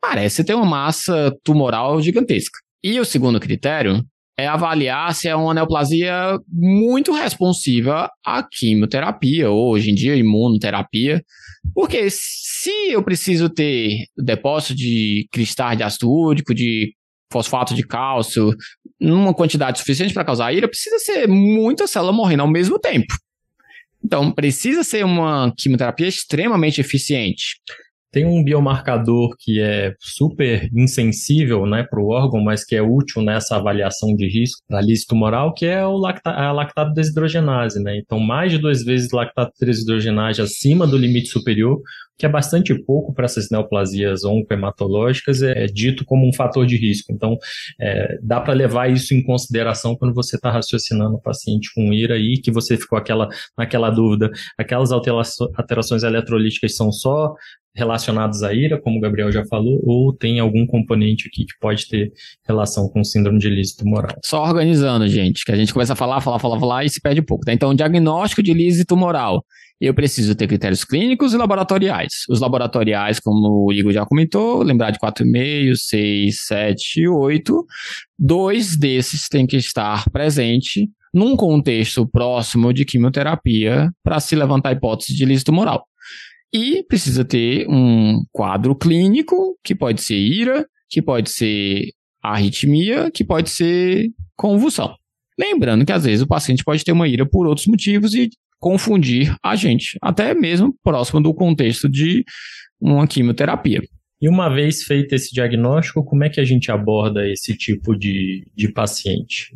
[0.00, 2.58] Parece ter uma massa tumoral gigantesca.
[2.82, 4.02] E o segundo critério
[4.36, 11.22] é avaliar se é uma neoplasia muito responsiva à quimioterapia, ou hoje em dia imunoterapia,
[11.72, 16.94] porque se eu preciso ter depósito de cristais de ácido úrico, de
[17.32, 18.54] fosfato de cálcio,
[19.00, 23.14] numa quantidade suficiente para causar ira, precisa ser muita célula morrendo ao mesmo tempo.
[24.04, 27.56] Então, precisa ser uma quimioterapia extremamente eficiente.
[28.14, 33.20] Tem um biomarcador que é super insensível né, para o órgão, mas que é útil
[33.20, 37.82] nessa avaliação de risco da lise tumoral, que é o lacta a lactato desidrogenase.
[37.82, 37.98] Né?
[37.98, 41.80] Então, mais de duas vezes lactato desidrogenase acima do limite superior,
[42.16, 46.76] que é bastante pouco para essas neoplasias oncohematológicas, é, é, dito como um fator de
[46.76, 47.12] risco.
[47.12, 47.36] Então,
[47.80, 52.14] é, dá para levar isso em consideração quando você está raciocinando o paciente com IRA
[52.14, 57.34] aí, que você ficou aquela, naquela dúvida, aquelas alterações eletrolíticas são só
[57.74, 61.88] relacionados à ira, como o Gabriel já falou, ou tem algum componente aqui que pode
[61.88, 62.12] ter
[62.46, 64.16] relação com síndrome de lise tumoral.
[64.24, 67.20] Só organizando, gente, que a gente começa a falar, falar, falar, falar e se perde
[67.20, 67.44] pouco.
[67.44, 67.52] Tá?
[67.52, 69.44] Então, diagnóstico de lise tumoral.
[69.80, 72.24] Eu preciso ter critérios clínicos e laboratoriais.
[72.28, 77.66] Os laboratoriais, como o Igor já comentou, lembrar de 4,5, 6, 7, 8.
[78.16, 84.72] Dois desses têm que estar presente num contexto próximo de quimioterapia para se levantar a
[84.72, 85.84] hipótese de lise tumoral.
[86.54, 91.88] E precisa ter um quadro clínico, que pode ser ira, que pode ser
[92.22, 94.94] arritmia, que pode ser convulsão.
[95.36, 99.36] Lembrando que às vezes o paciente pode ter uma ira por outros motivos e confundir
[99.42, 102.24] a gente, até mesmo próximo do contexto de
[102.80, 103.82] uma quimioterapia.
[104.22, 108.46] E uma vez feito esse diagnóstico, como é que a gente aborda esse tipo de,
[108.54, 109.50] de paciente?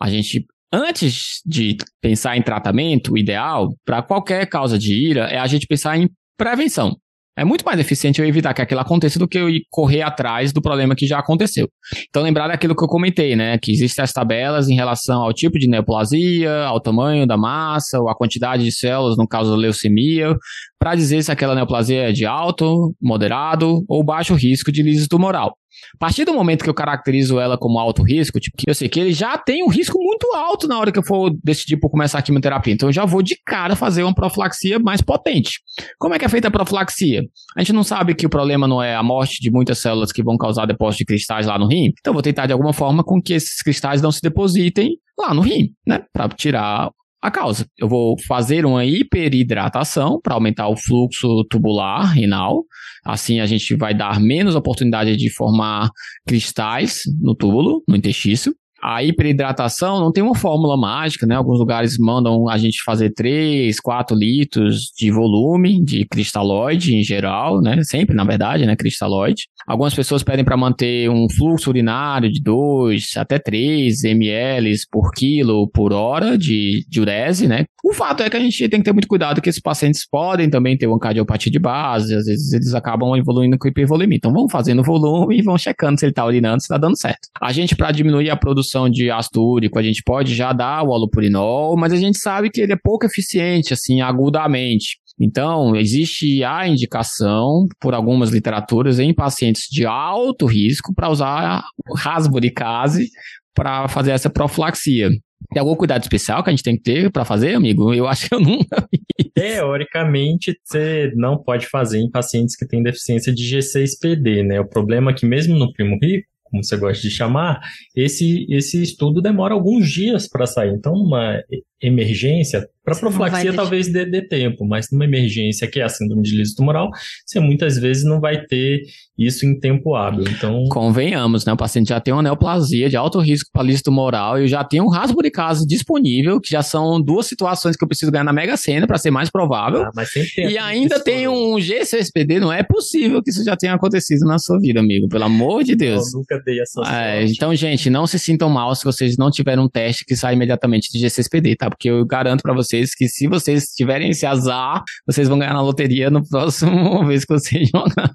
[0.00, 5.38] A gente Antes de pensar em tratamento, o ideal para qualquer causa de ira é
[5.38, 6.94] a gente pensar em prevenção.
[7.38, 10.60] É muito mais eficiente eu evitar que aquilo aconteça do que eu correr atrás do
[10.60, 11.68] problema que já aconteceu.
[12.08, 13.56] Então, lembrar daquilo que eu comentei, né?
[13.56, 18.08] Que existem as tabelas em relação ao tipo de neoplasia, ao tamanho da massa, ou
[18.10, 20.34] a quantidade de células, no caso da leucemia,
[20.80, 25.54] para dizer se aquela neoplasia é de alto, moderado ou baixo risco de lise tumoral.
[25.94, 29.00] A partir do momento que eu caracterizo ela como alto risco, tipo, eu sei que
[29.00, 32.18] ele já tem um risco muito alto na hora que eu for decidir por começar
[32.18, 32.72] a quimioterapia.
[32.72, 35.60] Então eu já vou de cara fazer uma profilaxia mais potente.
[35.98, 37.22] Como é que é feita a profilaxia?
[37.56, 40.22] A gente não sabe que o problema não é a morte de muitas células que
[40.22, 41.92] vão causar depósito de cristais lá no rim.
[41.98, 45.34] Então eu vou tentar de alguma forma com que esses cristais não se depositem lá
[45.34, 46.02] no rim, né?
[46.12, 47.66] Para tirar a causa.
[47.76, 52.64] Eu vou fazer uma hiperidratação para aumentar o fluxo tubular renal.
[53.04, 55.90] Assim a gente vai dar menos oportunidade de formar
[56.26, 58.54] cristais no túbulo, no intestino.
[58.80, 61.34] A hiperidratação não tem uma fórmula mágica, né?
[61.34, 67.60] Alguns lugares mandam a gente fazer 3, 4 litros de volume de cristalóide em geral,
[67.60, 67.82] né?
[67.82, 68.76] Sempre, na verdade, né?
[68.76, 69.48] Cristalóide.
[69.68, 75.68] Algumas pessoas pedem para manter um fluxo urinário de 2 até 3 ml por quilo
[75.68, 77.66] por hora de diurese, né?
[77.84, 80.48] O fato é que a gente tem que ter muito cuidado que esses pacientes podem
[80.48, 84.16] também ter uma cardiopatia de base, às vezes eles acabam evoluindo com hipervolemia.
[84.16, 87.28] Então vão fazendo volume e vão checando se ele está urinando, se está dando certo.
[87.38, 90.94] A gente, para diminuir a produção de ácido úrico, a gente pode já dar o
[90.94, 94.98] alopurinol, mas a gente sabe que ele é pouco eficiente, assim, agudamente.
[95.20, 101.64] Então, existe a indicação, por algumas literaturas, em pacientes de alto risco, para usar
[101.96, 103.08] rasburicase
[103.54, 105.10] para fazer essa profilaxia.
[105.52, 107.92] Tem algum cuidado especial que a gente tem que ter para fazer, amigo?
[107.92, 108.86] Eu acho que eu nunca.
[109.34, 114.60] Teoricamente, você não pode fazer em pacientes que têm deficiência de G6PD, né?
[114.60, 117.60] O problema é que mesmo no primo rico, como você gosta de chamar,
[117.94, 120.70] esse, esse estudo demora alguns dias para sair.
[120.70, 121.40] Então, numa
[121.80, 126.36] emergência, para profilaxia talvez dê, dê, tempo, mas numa emergência que é a síndrome de
[126.36, 126.90] liso tumoral,
[127.24, 128.80] você muitas vezes não vai ter
[129.16, 130.24] isso em tempo hábil.
[130.28, 131.52] Então, convenhamos, né?
[131.52, 134.80] O paciente já tem uma neoplasia de alto risco para liso tumoral e já tem
[134.80, 138.32] um rasgo de caso disponível, que já são duas situações que eu preciso ganhar na
[138.32, 139.82] Mega Sena para ser mais provável.
[139.82, 143.56] Ah, mas sempre tem e ainda tem um GCSPD, não é possível que isso já
[143.56, 146.12] tenha acontecido na sua vida, amigo, pelo amor de Deus.
[146.12, 149.68] Eu nunca essa é, Então, gente, não se sintam mal se vocês não tiverem um
[149.68, 151.68] teste que sai imediatamente de GCSPD, tá?
[151.68, 155.62] Porque eu garanto para vocês que se vocês tiverem esse azar, vocês vão ganhar na
[155.62, 158.10] loteria no próximo vez que vocês jogar.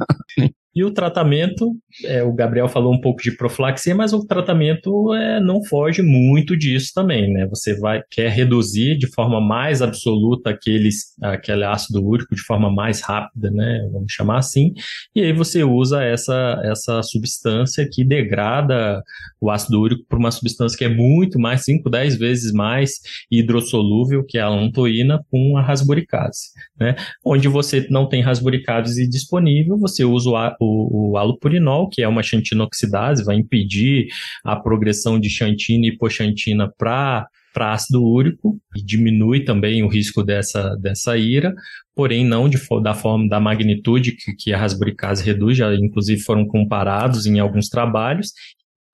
[0.76, 5.40] E o tratamento, é, o Gabriel falou um pouco de profilaxia, mas o tratamento é,
[5.40, 7.46] não foge muito disso também, né?
[7.48, 13.02] Você vai quer reduzir de forma mais absoluta aqueles, aquele ácido úrico de forma mais
[13.02, 13.88] rápida, né?
[13.92, 14.74] Vamos chamar assim.
[15.16, 19.02] E aí você usa essa, essa substância que degrada
[19.40, 22.94] o ácido úrico por uma substância que é muito mais, 5, 10 vezes mais
[23.32, 26.96] hidrossolúvel que a lantoína com a rasburicase, né?
[27.24, 32.24] Onde você não tem rasburicase disponível, você usa o o, o alupurinol, que é uma
[32.24, 34.08] xantina oxidase, vai impedir
[34.44, 40.24] a progressão de xantina e hipoxantina para para ácido úrico e diminui também o risco
[40.24, 41.54] dessa, dessa ira,
[41.96, 46.48] porém não de, da forma da magnitude que, que a rasburicase reduz, já inclusive foram
[46.48, 48.32] comparados em alguns trabalhos,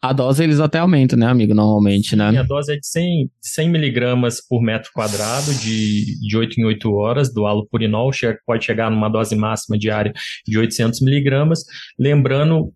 [0.01, 2.31] a dose eles até aumentam, né, amigo, normalmente, né?
[2.37, 6.93] a dose é de 100, 100 miligramas por metro quadrado, de, de 8 em 8
[6.93, 8.11] horas, do alopurinol,
[8.45, 10.13] pode chegar numa dose máxima diária
[10.47, 11.63] de 800 miligramas.
[11.97, 12.71] Lembrando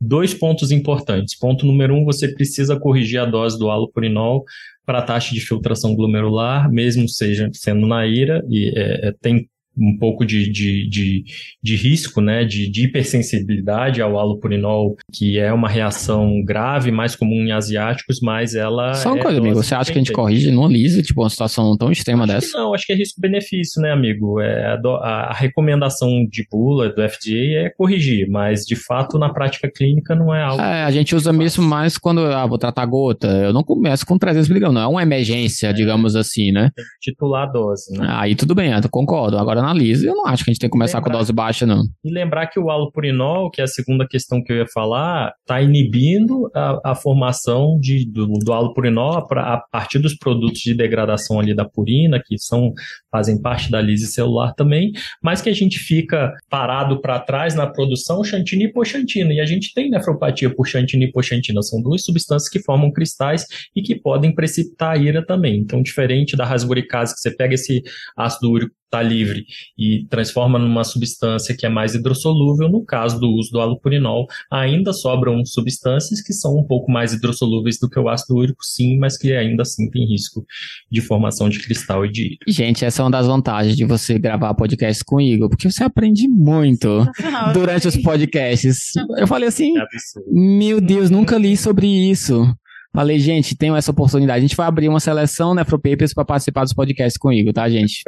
[0.00, 1.36] dois pontos importantes.
[1.38, 4.44] Ponto número um, você precisa corrigir a dose do alopurinol
[4.84, 9.48] para a taxa de filtração glomerular, mesmo seja sendo na ira, e é, é tem
[9.78, 11.24] um pouco de, de, de,
[11.62, 17.44] de risco, né, de, de, hipersensibilidade ao alopurinol, que é uma reação grave, mais comum
[17.44, 18.94] em asiáticos, mas ela.
[18.94, 21.30] Só uma é coisa, amigo, você acha que a gente corrige não lisa, tipo, uma
[21.30, 22.58] situação tão extrema acho dessa?
[22.58, 24.40] não, acho que é risco-benefício, né, amigo?
[24.40, 29.32] É a, a, a, recomendação de bula do FDA é corrigir, mas de fato na
[29.32, 30.62] prática clínica não é algo.
[30.62, 34.18] É, a gente usa mesmo mais quando, ah, vou tratar gota, eu não começo com
[34.18, 36.70] 300 miligramas, não é uma emergência, é, digamos assim, né?
[37.00, 38.06] Titular a dose, né?
[38.10, 39.38] Aí tudo bem, eu concordo.
[39.38, 40.06] Agora analise.
[40.06, 41.84] Eu não acho que a gente tem que começar lembrar, com dose baixa, não.
[42.04, 45.60] E lembrar que o alopurinol, que é a segunda questão que eu ia falar, está
[45.60, 51.40] inibindo a, a, formação de, do, do alopurinol a, a, partir dos produtos de degradação
[51.40, 52.72] ali da purina, que são
[53.10, 57.66] fazem parte da lise celular também, mas que a gente fica parado para trás na
[57.66, 59.32] produção xantina e hipoxantina.
[59.32, 61.62] E a gente tem nefropatia por xantina e hipoxantina.
[61.62, 65.58] São duas substâncias que formam cristais e que podem precipitar a ira também.
[65.58, 67.82] Então, diferente da rasburicase, que você pega esse
[68.16, 69.44] ácido úrico está livre
[69.76, 74.92] e transforma numa substância que é mais hidrossolúvel, no caso do uso do alupurinol, ainda
[74.92, 79.18] sobram substâncias que são um pouco mais hidrossolúveis do que o ácido úrico, sim, mas
[79.18, 80.44] que ainda assim tem risco
[80.90, 82.36] de formação de cristal e de ira.
[82.48, 85.84] Gente, essa é uma das vantagens de você gravar podcast com o Igor, porque você
[85.84, 87.04] aprende muito
[87.52, 88.92] durante os podcasts.
[89.18, 89.84] Eu falei assim, é
[90.30, 92.46] meu Deus, nunca li sobre isso.
[92.94, 94.38] Falei, gente, tenho essa oportunidade.
[94.38, 97.68] A gente vai abrir uma seleção Nefropapers para participar dos podcasts com o Igor, tá,
[97.68, 98.02] gente?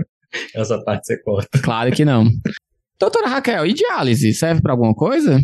[0.55, 1.59] Essa parte você corta.
[1.63, 2.29] Claro que não.
[2.99, 4.35] Doutora Raquel, e diálise?
[4.35, 5.41] Serve para alguma coisa?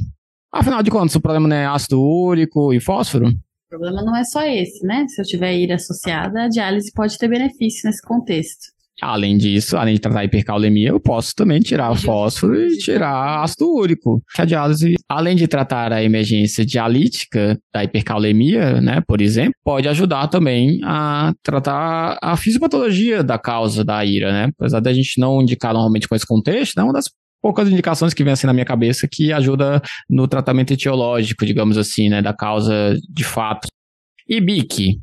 [0.53, 3.29] Afinal de contas, o problema não é ácido úrico e fósforo?
[3.29, 5.07] O problema não é só esse, né?
[5.09, 8.74] Se eu tiver ira associada, a diálise pode ter benefício nesse contexto.
[9.03, 13.43] Além disso, além de tratar a hipercaulemia, eu posso também tirar o fósforo e tirar
[13.43, 14.23] ácido úrico.
[14.39, 20.29] A diálise, além de tratar a emergência dialítica da hipercaulemia, né, por exemplo, pode ajudar
[20.29, 24.51] também a tratar a fisiopatologia da causa da ira, né?
[24.59, 27.07] Apesar da gente não indicar normalmente com esse contexto, é uma das
[27.43, 32.09] poucas indicações que vem assim na minha cabeça que ajuda no tratamento etiológico, digamos assim,
[32.09, 33.69] né, da causa de fato.
[34.27, 34.99] E BIC,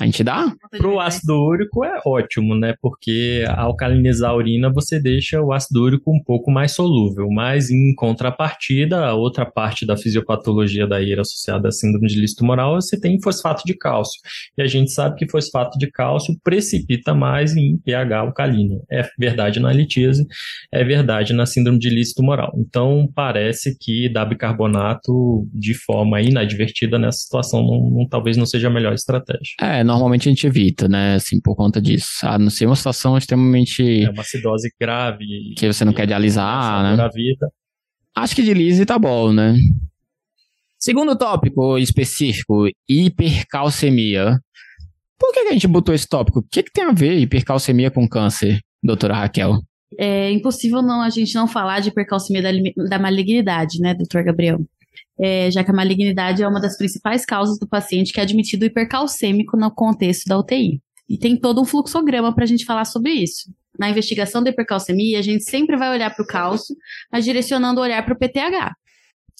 [0.00, 0.50] a gente dá?
[0.78, 2.74] Pro ácido úrico é ótimo, né?
[2.80, 7.70] Porque ao alcalinizar a urina você deixa o ácido úrico um pouco mais solúvel, mas
[7.70, 12.80] em contrapartida, a outra parte da fisiopatologia da ira associada à síndrome de listo tumoral,
[12.80, 14.18] você tem fosfato de cálcio.
[14.56, 18.82] E a gente sabe que fosfato de cálcio precipita mais em pH alcalino.
[18.90, 20.26] É verdade na litíase,
[20.72, 22.52] é verdade na síndrome de listo tumoral.
[22.56, 28.68] Então, parece que dar bicarbonato de forma inadvertida nessa situação não, não, talvez não seja
[28.68, 29.54] a melhor estratégia.
[29.60, 31.16] É, normalmente a gente evita, né?
[31.16, 32.08] Assim, por conta disso.
[32.22, 34.04] A não ser uma situação extremamente.
[34.04, 35.26] É uma acidose grave.
[35.56, 36.96] Que você não quer dialisar, né?
[36.96, 37.50] Da vida.
[38.14, 39.56] Acho que de lise tá bom, né?
[40.78, 44.38] Segundo tópico específico, hipercalcemia.
[45.18, 46.38] Por que, que a gente botou esse tópico?
[46.38, 49.60] O que, que tem a ver hipercalcemia com câncer, doutora Raquel?
[49.98, 52.50] É impossível não a gente não falar de hipercalcemia da,
[52.88, 54.60] da malignidade, né, doutor Gabriel?
[55.18, 58.64] É, já que a malignidade é uma das principais causas do paciente que é admitido
[58.64, 60.80] hipercalcêmico no contexto da UTI.
[61.08, 63.52] E tem todo um fluxograma para a gente falar sobre isso.
[63.78, 66.74] Na investigação da hipercalcemia, a gente sempre vai olhar para o cálcio,
[67.12, 68.74] mas direcionando o olhar para o PTH.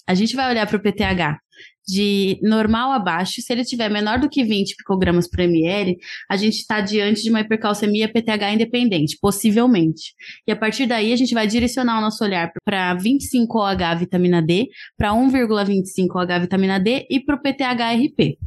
[0.07, 1.39] A gente vai olhar para o PTH
[1.87, 5.96] de normal abaixo, se ele tiver menor do que 20 picogramas por ml,
[6.31, 10.14] a gente está diante de uma hipercalcemia PTH independente, possivelmente.
[10.46, 14.40] E a partir daí, a gente vai direcionar o nosso olhar para 25 OH vitamina
[14.40, 18.38] D, para 1,25 OH vitamina D e para o PTH-RP.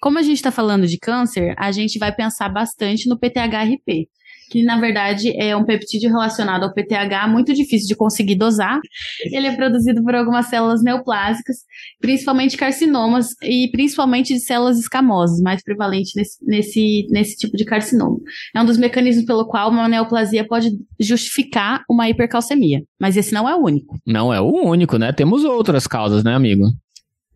[0.00, 4.08] Como a gente está falando de câncer, a gente vai pensar bastante no PTH-RP
[4.52, 8.78] que na verdade é um peptídeo relacionado ao PTH muito difícil de conseguir dosar.
[9.24, 11.56] Ele é produzido por algumas células neoplásicas,
[11.98, 18.18] principalmente carcinomas e principalmente de células escamosas, mais prevalente nesse, nesse, nesse tipo de carcinoma.
[18.54, 23.48] É um dos mecanismos pelo qual uma neoplasia pode justificar uma hipercalcemia, mas esse não
[23.48, 23.98] é o único.
[24.06, 25.12] Não é o único, né?
[25.12, 26.64] Temos outras causas, né, amigo?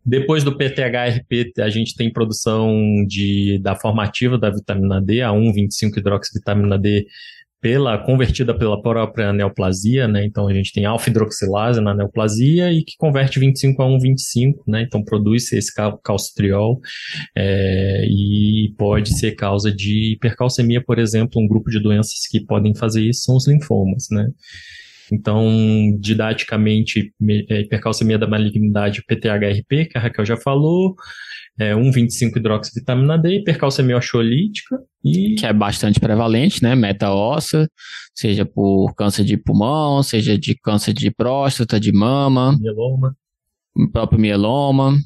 [0.07, 6.79] Depois do PTHRP, a gente tem produção de, da formativa da vitamina D, a 1,25-hidroxivitamina
[6.79, 7.07] D,
[7.61, 10.25] pela, convertida pela própria neoplasia, né?
[10.25, 14.83] Então a gente tem alfa-hidroxilase na neoplasia e que converte 25 a 1,25, né?
[14.83, 15.73] Então produz esse
[16.05, 16.79] calcitriol
[17.37, 22.73] é, e pode ser causa de hipercalcemia, por exemplo, um grupo de doenças que podem
[22.77, 24.29] fazer isso são os linfomas, né?
[25.13, 25.47] Então,
[25.99, 27.13] didaticamente,
[27.51, 30.95] é, hipercalcemia da malignidade PTHRP, que a Raquel já falou,
[31.59, 35.35] é, 1,25-hidroxivitamina D, hipercalcemia oxolítica e...
[35.37, 36.75] Que é bastante prevalente, né?
[36.75, 37.69] Meta-óssea,
[38.15, 42.57] seja por câncer de pulmão, seja de câncer de próstata, de mama.
[42.61, 43.17] Mieloma.
[43.75, 44.99] O próprio mieloma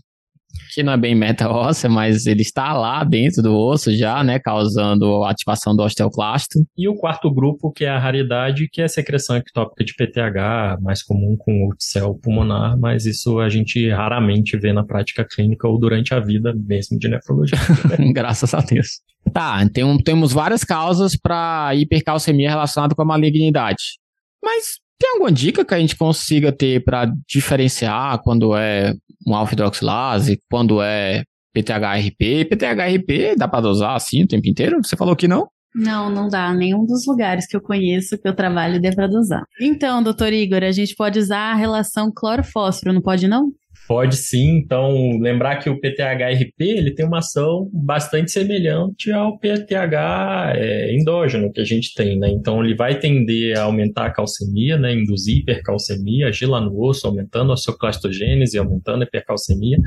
[0.74, 4.38] que não é bem meta óssea, mas ele está lá dentro do osso já, né,
[4.38, 6.64] causando ativação do osteoclasto.
[6.76, 10.80] E o quarto grupo, que é a raridade, que é a secreção ectópica de PTH,
[10.80, 15.78] mais comum com urticel pulmonar, mas isso a gente raramente vê na prática clínica ou
[15.78, 17.58] durante a vida mesmo de nefrologia.
[17.98, 18.12] Né?
[18.14, 19.00] Graças a Deus.
[19.32, 23.98] Tá, tem, temos várias causas para hipercalcemia relacionada com a malignidade.
[24.42, 28.94] Mas tem alguma dica que a gente consiga ter para diferenciar quando é
[29.26, 32.46] um alfa-hidroxilase, quando é PTHRP?
[32.46, 34.78] PTHRP dá para dosar assim o tempo inteiro?
[34.82, 35.48] Você falou que não?
[35.74, 36.52] Não, não dá.
[36.52, 39.44] Nenhum dos lugares que eu conheço que eu trabalho dê para dosar.
[39.60, 43.52] Então, doutor Igor, a gente pode usar a relação cloro-fósforo, não pode não?
[43.90, 50.52] Pode sim, então lembrar que o PTHRP ele tem uma ação bastante semelhante ao PTH
[50.54, 52.30] é, endógeno que a gente tem, né?
[52.30, 54.94] Então ele vai tender a aumentar a calcemia, né?
[54.94, 59.78] Induzir hipercalcemia, agir lá no osso, aumentando a osteoclastogênese, aumentando a hipercalcemia,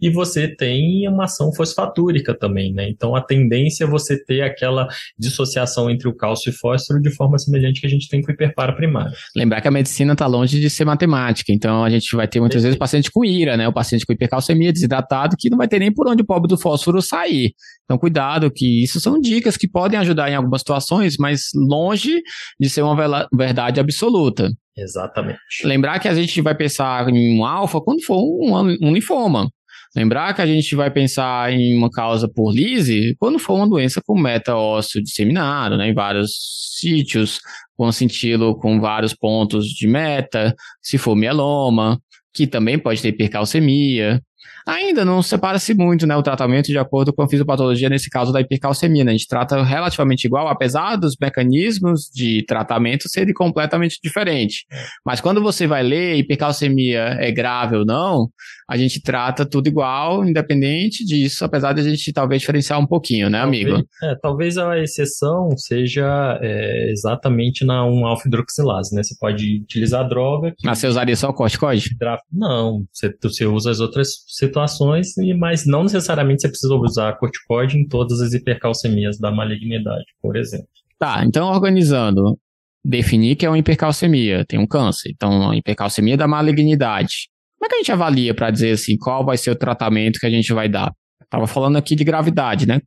[0.00, 2.88] e você tem uma ação fosfatúrica também, né?
[2.88, 7.38] Então a tendência é você ter aquela dissociação entre o cálcio e fósforo de forma
[7.38, 9.12] semelhante que a gente tem com o hiperparo primário.
[9.36, 12.64] Lembrar que a medicina está longe de ser matemática, então a gente vai ter muitas
[12.64, 13.68] vezes paciente com ira né?
[13.68, 16.58] O paciente com hipercalcemia, desidratado, que não vai ter nem por onde o pobre do
[16.58, 17.52] fósforo sair.
[17.84, 22.22] Então, cuidado, que isso são dicas que podem ajudar em algumas situações, mas longe
[22.58, 24.50] de ser uma verdade absoluta.
[24.76, 25.38] Exatamente.
[25.64, 29.50] Lembrar que a gente vai pensar em um alfa quando for um, um linfoma.
[29.94, 34.00] Lembrar que a gente vai pensar em uma causa por lise quando for uma doença
[34.04, 36.32] com meta ósseo disseminado, né, em vários
[36.78, 37.40] sítios,
[37.76, 42.00] com cintilo com vários pontos de meta, se for mieloma,
[42.32, 44.22] que também pode ter hipercalcemia,
[44.66, 48.40] Ainda não separa-se muito né, o tratamento de acordo com a fisiopatologia, nesse caso da
[48.40, 49.04] hipercalcemia.
[49.04, 49.12] Né?
[49.12, 54.64] A gente trata relativamente igual, apesar dos mecanismos de tratamento serem completamente diferentes.
[55.04, 58.28] Mas quando você vai ler hipercalcemia é grave ou não,
[58.68, 63.28] a gente trata tudo igual, independente disso, apesar de a gente talvez diferenciar um pouquinho,
[63.28, 63.88] né, talvez, amigo?
[64.02, 69.02] É, talvez a exceção seja é, exatamente na 1-alfa-hidroxilase, né?
[69.02, 70.52] Você pode utilizar a droga.
[70.56, 70.66] Que...
[70.66, 71.94] Mas você usaria só o corticoide?
[72.32, 77.86] Não, você, você usa as outras situações, mas não necessariamente você precisa usar corticoide em
[77.88, 80.68] todas as hipercalcemias da malignidade, por exemplo.
[80.98, 82.38] Tá, então organizando,
[82.84, 87.28] definir que é uma hipercalcemia, tem um câncer, então uma hipercalcemia da malignidade.
[87.58, 90.26] Como é que a gente avalia para dizer assim, qual vai ser o tratamento que
[90.26, 90.92] a gente vai dar?
[91.30, 92.80] Tava falando aqui de gravidade, né?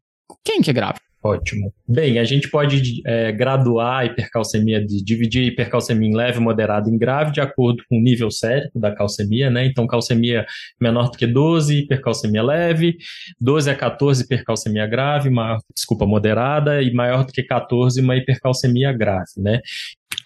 [0.44, 1.00] Quem que é grave?
[1.26, 1.74] Ótimo.
[1.88, 6.88] Bem, a gente pode é, graduar a hipercalcemia, de, dividir a hipercalcemia em leve, moderada
[6.88, 9.66] e grave, de acordo com o nível sérico da calcemia, né?
[9.66, 10.46] Então, calcemia
[10.80, 12.98] menor do que 12, hipercalcemia leve,
[13.42, 18.94] 12 a 14, hipercalcemia grave, maior, desculpa, moderada, e maior do que 14, uma hipercalcemia
[18.94, 19.62] grave, né?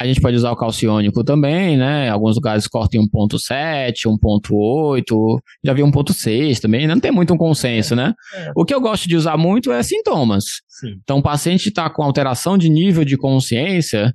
[0.02, 2.10] A gente pode usar o calciônico também, né?
[2.10, 6.94] Alguns lugares cortam 1.7, 1.8, já vi 1.6 também, né?
[6.94, 8.14] não tem muito um consenso, né?
[8.34, 8.52] É.
[8.56, 10.46] O que eu gosto de usar muito é sintomas.
[10.70, 10.96] Sim.
[11.04, 14.14] Então, o paciente está com alteração de nível de consciência,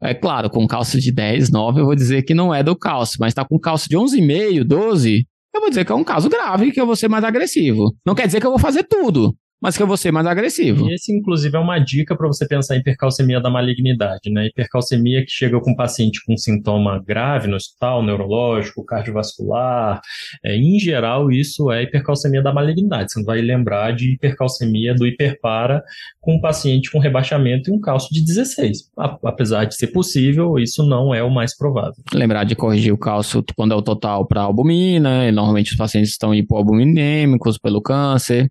[0.00, 3.16] é claro, com cálcio de 10, 9, eu vou dizer que não é do cálcio,
[3.18, 6.70] mas está com cálcio de 11,5, 12, eu vou dizer que é um caso grave,
[6.70, 7.92] que eu vou ser mais agressivo.
[8.06, 10.90] Não quer dizer que eu vou fazer tudo, mas que eu vou ser mais agressivo.
[10.90, 14.48] E esse, inclusive, é uma dica para você pensar em hipercalcemia da malignidade, né?
[14.48, 20.02] Hipercalcemia que chega com um paciente com sintoma grave no hospital, neurológico, cardiovascular.
[20.44, 23.10] É, em geral, isso é hipercalcemia da malignidade.
[23.10, 25.82] Você não vai lembrar de hipercalcemia do hiperpara
[26.20, 28.90] com um paciente com rebaixamento e um cálcio de 16.
[29.24, 31.94] Apesar de ser possível, isso não é o mais provável.
[32.12, 36.34] Lembrar de corrigir o cálcio quando é o total para albumina, normalmente os pacientes estão
[36.34, 38.50] hipoalbuminêmicos pelo câncer.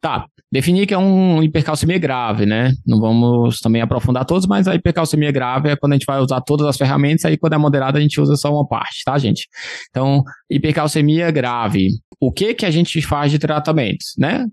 [0.00, 0.26] Tá,
[0.56, 2.72] definir que é um hipercalcemia grave, né?
[2.86, 6.40] Não vamos também aprofundar todos, mas a hipercalcemia grave é quando a gente vai usar
[6.40, 9.46] todas as ferramentas, aí quando é moderada a gente usa só uma parte, tá, gente?
[9.90, 11.88] Então, hipercalcemia grave.
[12.18, 14.46] O que que a gente faz de tratamentos, né?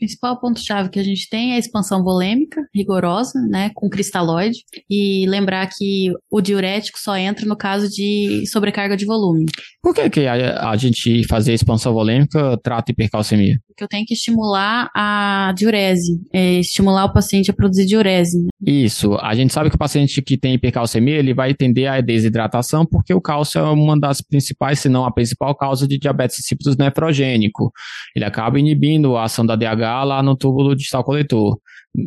[0.00, 5.26] Principal ponto-chave que a gente tem é a expansão volêmica rigorosa, né, com cristalóide, e
[5.28, 9.44] lembrar que o diurético só entra no caso de sobrecarga de volume.
[9.82, 13.60] Por que, que a, a gente fazer expansão volêmica trata hipercalcemia?
[13.68, 18.46] Porque eu tenho que estimular a diurese, é, estimular o paciente a produzir diurese.
[18.66, 19.14] Isso.
[19.16, 23.12] A gente sabe que o paciente que tem hipercalcemia, ele vai tender à desidratação, porque
[23.12, 27.72] o cálcio é uma das principais, se não a principal causa de diabetes insípidos nefrogênico.
[28.14, 31.58] Ele acaba inibindo a ação da DH lá no túbulo distal coletor.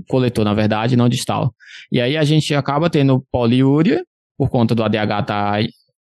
[0.09, 1.53] Coletor, na verdade, não distal.
[1.91, 4.03] E aí a gente acaba tendo poliúria,
[4.37, 5.59] por conta do ADH estar tá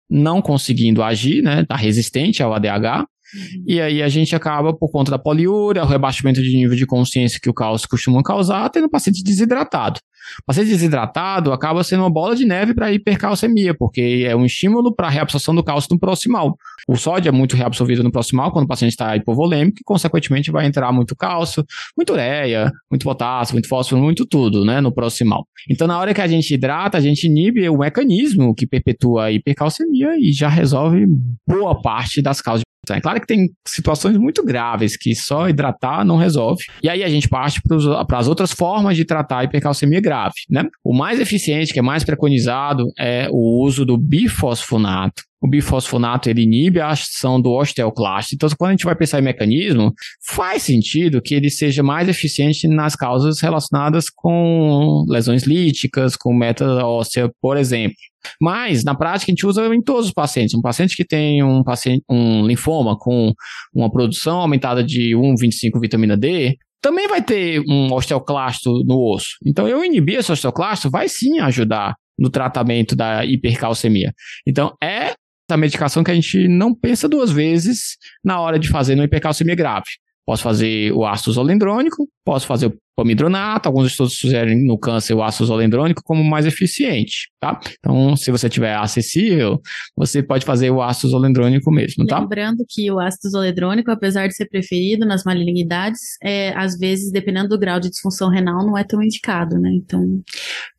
[0.09, 1.65] não conseguindo agir, né?
[1.65, 3.07] Tá resistente ao ADH.
[3.35, 3.65] Uhum.
[3.67, 7.39] E aí a gente acaba, por conta da poliúria, o rebaixamento de nível de consciência
[7.41, 10.01] que o cálcio costuma causar, tendo o paciente desidratado.
[10.41, 14.95] O paciente desidratado acaba sendo uma bola de neve para hipercalcemia, porque é um estímulo
[14.95, 16.57] para a reabsorção do cálcio no proximal.
[16.89, 20.67] O sódio é muito reabsorvido no proximal quando o paciente está hipovolêmico e, consequentemente, vai
[20.67, 21.65] entrar muito cálcio,
[21.97, 25.47] muito ureia, muito potássio, muito fósforo, muito tudo, né, no proximal.
[25.69, 29.33] Então, na hora que a gente hidrata, a gente inibe o mecanismo que perpetua a
[29.33, 31.07] hipercalcemia e já resolve
[31.47, 36.17] boa parte das causas é claro que tem situações muito graves que só hidratar não
[36.17, 36.65] resolve.
[36.83, 40.65] E aí a gente parte para as outras formas de tratar a hipercalcemia grave, né?
[40.83, 45.23] O mais eficiente, que é mais preconizado, é o uso do bifosfonato.
[45.43, 48.35] O bifosfonato ele inibe a ação do osteoclasto.
[48.35, 49.93] Então, quando a gente vai pensar em mecanismo,
[50.25, 56.65] faz sentido que ele seja mais eficiente nas causas relacionadas com lesões líticas, com meta
[56.87, 57.97] óssea, por exemplo.
[58.41, 60.55] Mas, na prática, a gente usa em todos os pacientes.
[60.55, 63.33] Um paciente que tem um, paciente, um linfoma com
[63.75, 69.37] uma produção aumentada de 1,25 vitamina D, também vai ter um osteoclasto no osso.
[69.45, 74.13] Então, eu inibir esse osteoclasto vai sim ajudar no tratamento da hipercalcemia.
[74.47, 75.15] Então, é
[75.51, 79.55] a medicação que a gente não pensa duas vezes na hora de fazer uma hipercalcemia
[79.55, 79.87] grave.
[80.25, 85.23] Posso fazer o ácido zolendrônico, Posso fazer o pomidronato, alguns estudos sugerem no câncer o
[85.23, 87.59] ácido zolendrônico como mais eficiente, tá?
[87.79, 89.61] Então, se você tiver acessível,
[89.97, 92.21] você pode fazer o ácido zolendrônico mesmo, tá?
[92.21, 97.49] Lembrando que o ácido zolendrônico, apesar de ser preferido nas malignidades, é, às vezes, dependendo
[97.49, 99.71] do grau de disfunção renal, não é tão indicado, né?
[99.73, 100.23] Então...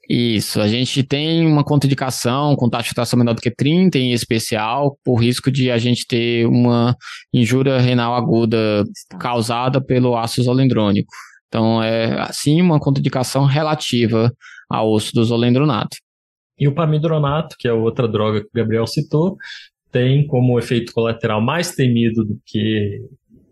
[0.10, 4.12] Isso, a gente tem uma contraindicação com taxa de filtração menor do que 30 em
[4.12, 6.96] especial, por risco de a gente ter uma
[7.34, 8.84] injúria renal aguda
[9.18, 11.12] causada pelo ácido zolendrônico.
[11.54, 14.34] Então, é, assim, uma contraindicação relativa
[14.68, 15.97] ao uso do zolendronato.
[16.58, 19.38] E o pamidronato, que é outra droga que o Gabriel citou,
[19.91, 23.04] tem como efeito colateral mais temido do que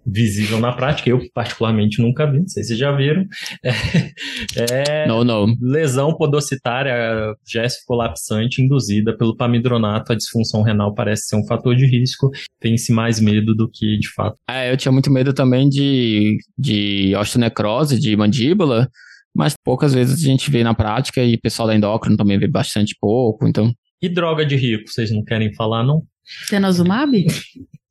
[0.05, 1.09] visível na prática.
[1.09, 3.25] Eu, particularmente, nunca vi, não sei se vocês já viram.
[3.63, 5.55] É, é não, não.
[5.61, 10.11] lesão podocitária géssico-colapsante induzida pelo pamidronato.
[10.11, 12.29] A disfunção renal parece ser um fator de risco.
[12.59, 14.37] Tem-se mais medo do que, de fato.
[14.49, 18.89] É, eu tinha muito medo também de, de osteonecrose, de mandíbula,
[19.35, 22.47] mas poucas vezes a gente vê na prática e o pessoal da endócrino também vê
[22.47, 23.73] bastante pouco, então...
[24.01, 26.03] E droga de rico, vocês não querem falar, não?
[26.49, 27.25] Denosumab?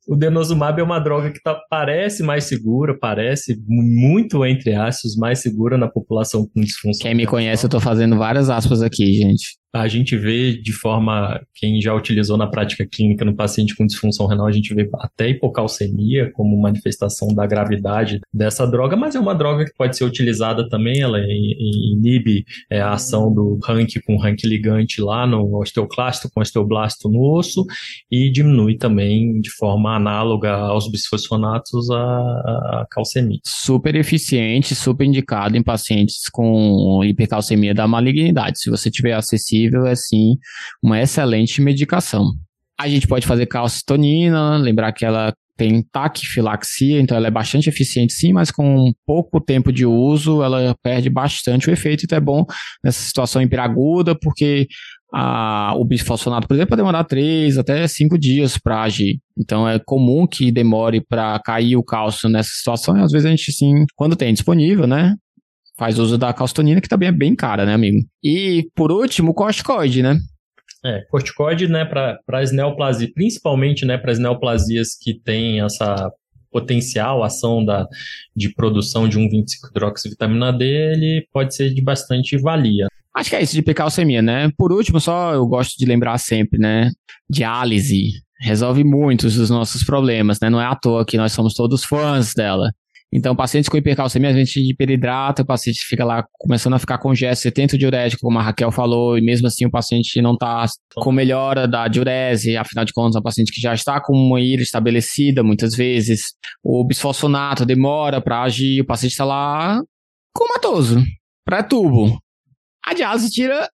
[0.07, 5.39] O denosumab é uma droga que tá, parece mais segura, parece muito, entre aspas, mais
[5.39, 7.03] segura na população com disfunção.
[7.03, 11.39] Quem me conhece, eu tô fazendo várias aspas aqui, gente a gente vê de forma,
[11.55, 15.29] quem já utilizou na prática clínica no paciente com disfunção renal, a gente vê até
[15.29, 20.67] hipocalcemia como manifestação da gravidade dessa droga, mas é uma droga que pode ser utilizada
[20.67, 26.41] também, ela inibe é, a ação do rank com rank ligante lá no osteoclasto com
[26.41, 27.65] osteoblasto no osso
[28.11, 33.39] e diminui também de forma análoga aos bisfosfonatos a, a calcemia.
[33.45, 38.59] Super eficiente, super indicado em pacientes com hipercalcemia da malignidade.
[38.59, 40.37] Se você tiver acessível possível, é sim
[40.81, 42.33] uma excelente medicação.
[42.79, 48.13] A gente pode fazer calcitonina, lembrar que ela tem taquifilaxia, então ela é bastante eficiente
[48.13, 52.43] sim, mas com pouco tempo de uso ela perde bastante o efeito, então é bom
[52.83, 54.67] nessa situação hiperaguda, porque
[55.13, 59.19] a, o bisfosfonato, por exemplo, pode demorar 3 até 5 dias para agir.
[59.37, 63.29] Então é comum que demore para cair o cálcio nessa situação, e às vezes a
[63.29, 65.15] gente sim, quando tem disponível, né,
[65.81, 67.97] faz uso da calcitonina, que também é bem cara, né, amigo?
[68.23, 70.15] E, por último, o corticoide, né?
[70.85, 76.11] É, corticoide, né, para as neoplasias, principalmente, né, para as neoplasias que têm essa
[76.51, 77.87] potencial ação da,
[78.35, 82.85] de produção de 1,25-hidroxivitamina D, ele pode ser de bastante valia.
[83.15, 84.51] Acho que é isso de picalcemia, né?
[84.55, 86.91] Por último, só eu gosto de lembrar sempre, né?
[87.27, 90.49] Diálise resolve muitos dos nossos problemas, né?
[90.49, 92.71] Não é à toa que nós somos todos fãs dela.
[93.13, 97.13] Então, pacientes com hipercalcemia, a gente hiperidrata, o paciente fica lá começando a ficar com
[97.13, 100.33] gesto, você tenta o diurético, como a Raquel falou, e mesmo assim o paciente não
[100.33, 104.13] está com melhora da diurese, afinal de contas, é um paciente que já está com
[104.13, 106.33] uma ira estabelecida, muitas vezes.
[106.63, 109.81] O bisfosfonato demora para agir, o paciente está lá
[110.33, 111.03] comatoso,
[111.45, 112.17] pré-tubo.
[112.85, 113.69] A diálise tira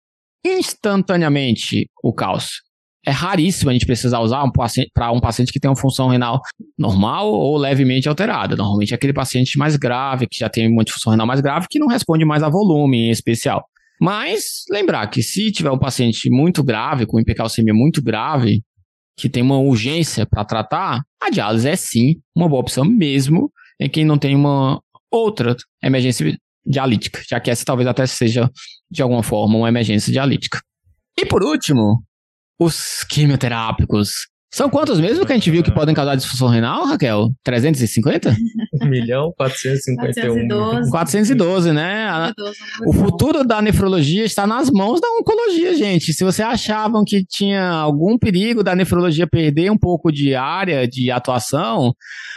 [0.46, 2.62] instantaneamente o cálcio
[3.06, 6.40] é raríssimo a gente precisar usar um para um paciente que tem uma função renal
[6.78, 8.56] normal ou levemente alterada.
[8.56, 11.78] Normalmente é aquele paciente mais grave, que já tem uma função renal mais grave, que
[11.78, 13.64] não responde mais a volume em especial.
[14.00, 18.62] Mas lembrar que se tiver um paciente muito grave, com hipercalcemia muito grave,
[19.16, 23.88] que tem uma urgência para tratar, a diálise é sim uma boa opção, mesmo em
[23.88, 24.80] quem não tem uma
[25.10, 26.36] outra emergência
[26.66, 28.50] dialítica, já que essa talvez até seja,
[28.90, 30.60] de alguma forma, uma emergência dialítica.
[31.16, 32.02] E por último,
[32.58, 34.26] os quimioterápicos.
[34.54, 37.30] São quantos mesmo que a gente viu que podem causar disfunção renal, Raquel?
[37.42, 38.36] 350?
[38.80, 40.48] 1 milhão 451.
[40.48, 40.90] 412.
[40.92, 42.06] 412, né?
[42.06, 46.12] 412, o futuro da nefrologia está nas mãos da oncologia, gente.
[46.12, 51.10] Se você achavam que tinha algum perigo da nefrologia perder um pouco de área de
[51.10, 51.92] atuação,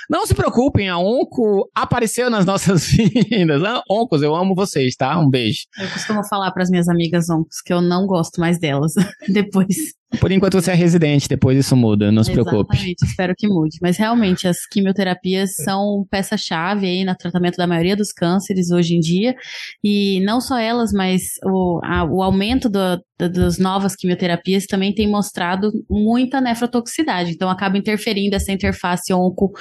[0.09, 3.61] não se preocupem, a Onco apareceu nas nossas vidas.
[3.61, 3.81] Né?
[3.87, 5.19] Oncos, eu amo vocês, tá?
[5.19, 5.65] Um beijo.
[5.77, 8.93] Eu costumo falar para as minhas amigas Oncos que eu não gosto mais delas
[9.29, 9.75] depois.
[10.19, 12.73] Por enquanto você é residente, depois isso muda, não se preocupe.
[12.73, 13.77] Exatamente, espero que mude.
[13.81, 18.99] Mas realmente, as quimioterapias são peça-chave aí no tratamento da maioria dos cânceres hoje em
[18.99, 19.35] dia.
[19.83, 22.79] E não só elas, mas o, a, o aumento do,
[23.17, 27.31] das novas quimioterapias também tem mostrado muita nefrotoxicidade.
[27.31, 29.51] Então acaba interferindo essa interface onco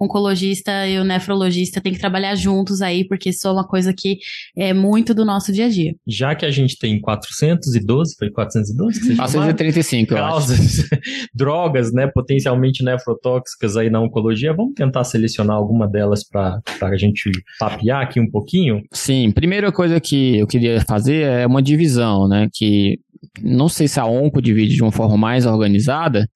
[0.00, 4.18] oncologista e o nefrologista tem que trabalhar juntos aí, porque isso é uma coisa que
[4.56, 5.94] é muito do nosso dia a dia.
[6.06, 10.88] Já que a gente tem 412, foi 412 que você 435, causas,
[11.34, 17.30] drogas, né, potencialmente nefrotóxicas aí na oncologia, vamos tentar selecionar alguma delas para a gente
[17.58, 18.82] papear aqui um pouquinho?
[18.92, 22.98] Sim, primeira coisa que eu queria fazer é uma divisão, né, que
[23.42, 26.26] não sei se a onco divide de uma forma mais organizada,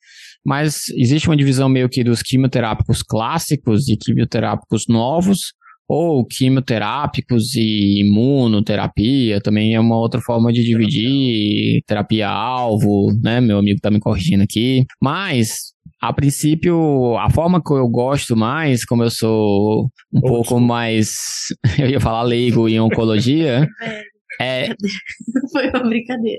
[0.44, 5.54] mas existe uma divisão meio que dos quimioterápicos clássicos e quimioterápicos novos,
[5.88, 13.40] ou quimioterápicos e imunoterapia, também é uma outra forma de dividir, terapia-alvo, né?
[13.40, 14.84] Meu amigo tá me corrigindo aqui.
[15.02, 21.16] Mas, a princípio, a forma que eu gosto mais, como eu sou um pouco mais,
[21.78, 23.66] eu ia falar leigo em oncologia,
[24.40, 24.68] é...
[25.52, 26.38] Foi uma brincadeira.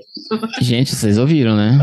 [0.60, 1.78] Gente, vocês ouviram, né?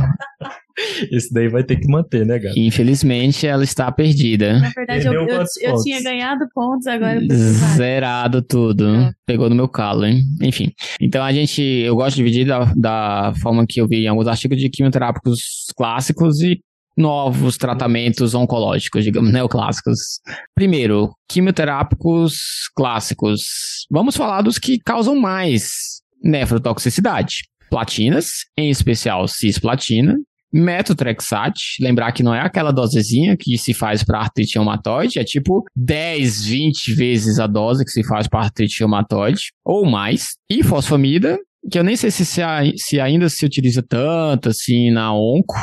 [1.11, 2.59] Isso daí vai ter que manter, né, Gabi?
[2.65, 4.59] Infelizmente, ela está perdida.
[4.59, 7.28] Na verdade, eu, eu, eu tinha ganhado pontos, agora eu.
[7.76, 8.88] Zerado tudo.
[8.88, 9.11] É.
[9.26, 10.24] Pegou no meu calo, hein?
[10.41, 10.71] Enfim.
[10.99, 11.61] Então a gente.
[11.61, 15.67] Eu gosto de dividir da, da forma que eu vi em alguns artigos de quimioterápicos
[15.76, 16.59] clássicos e
[16.97, 20.19] novos tratamentos oncológicos, digamos, neoclássicos.
[20.55, 23.86] Primeiro, quimioterápicos clássicos.
[23.91, 27.43] Vamos falar dos que causam mais nefrotoxicidade.
[27.69, 30.15] Platinas, em especial cisplatina,
[30.54, 35.64] metotrexate, lembrar que não é aquela dosezinha que se faz para artrite reumatoide, é tipo
[35.76, 41.38] 10, 20 vezes a dose que se faz para artrite reumatoide, ou mais, e fosfamida,
[41.72, 45.56] que eu nem sei se, se, ainda se utiliza tanto assim na onco,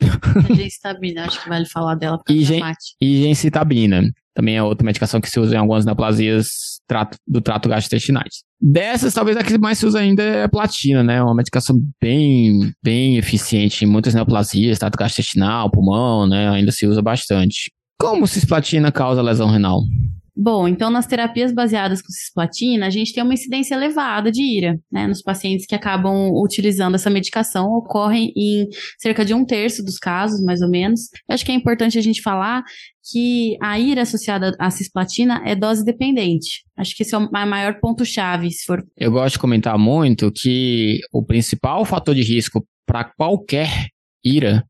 [0.00, 2.62] A gencitabina, acho que vale falar dela porque E é gen-
[3.00, 6.78] e gencitabina, também é outra medicação que se usa em algumas neoplasias
[7.26, 8.44] do trato gastrointestinais.
[8.60, 11.22] Dessas, talvez a que mais se usa ainda é a platina, né?
[11.22, 16.48] Uma medicação bem, bem eficiente em muitas neoplasias, trato gastrointestinal, pulmão, né?
[16.50, 17.70] Ainda se usa bastante.
[18.00, 19.82] Como cisplatina causa lesão renal?
[20.40, 24.78] Bom, então nas terapias baseadas com cisplatina, a gente tem uma incidência elevada de ira,
[24.90, 25.04] né?
[25.08, 28.68] Nos pacientes que acabam utilizando essa medicação, ocorre em
[29.00, 31.08] cerca de um terço dos casos, mais ou menos.
[31.28, 32.62] Eu acho que é importante a gente falar
[33.10, 36.62] que a ira associada à cisplatina é dose dependente.
[36.76, 40.30] Acho que esse é o ma- maior ponto-chave, se for Eu gosto de comentar muito
[40.30, 43.88] que o principal fator de risco para qualquer
[44.24, 44.62] ira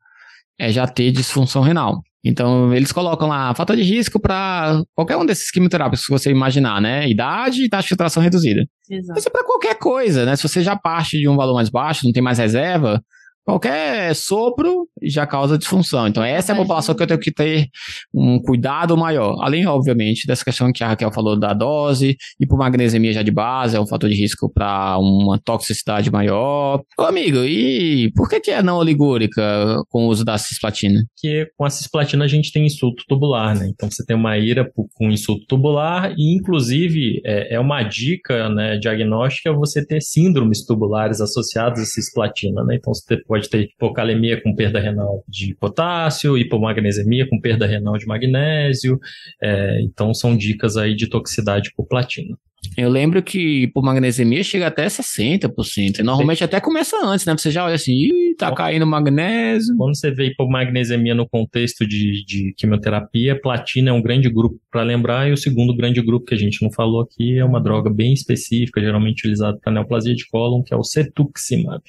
[0.59, 2.01] é já ter disfunção renal.
[2.25, 6.81] Então, eles colocam lá fator de risco para qualquer um desses quimioterápicos que você imaginar,
[6.81, 7.09] né?
[7.09, 8.65] Idade e taxa de filtração reduzida.
[8.91, 9.19] Exato.
[9.19, 10.35] Isso é para qualquer coisa, né?
[10.35, 13.01] Se você já parte de um valor mais baixo, não tem mais reserva,
[13.49, 16.07] qualquer sopro já causa disfunção.
[16.07, 17.67] Então, essa é a população que eu tenho que ter
[18.13, 19.39] um cuidado maior.
[19.43, 23.81] Além, obviamente, dessa questão que a Raquel falou da dose, hipomagnesemia já de base é
[23.81, 26.83] um fator de risco para uma toxicidade maior.
[26.99, 29.43] Ô, amigo, e por que, que é não oligúrica
[29.89, 31.01] com o uso da cisplatina?
[31.17, 33.69] que com a cisplatina a gente tem insulto tubular, né?
[33.69, 38.49] Então você tem uma ira por- com insulto tubular e, inclusive, é, é uma dica
[38.51, 42.77] né, diagnóstica você ter síndromes tubulares associadas à cisplatina, né?
[42.77, 48.07] Então você pode ter hipocalemia com perda renal de potássio, hipomagnesemia com perda renal de
[48.07, 48.99] magnésio.
[49.43, 52.37] é, então são dicas aí de toxicidade por platina.
[52.77, 55.99] Eu lembro que hipomagnesemia chega até 60%.
[55.99, 57.37] E normalmente até começa antes, né?
[57.37, 59.77] Você já olha assim, Ih, tá caindo magnésio.
[59.77, 64.83] Quando você vê hipomagnesemia no contexto de, de quimioterapia, platina é um grande grupo para
[64.83, 67.91] lembrar, e o segundo grande grupo que a gente não falou aqui é uma droga
[67.91, 71.83] bem específica, geralmente utilizada para neoplasia de cólon, que é o cetuximab.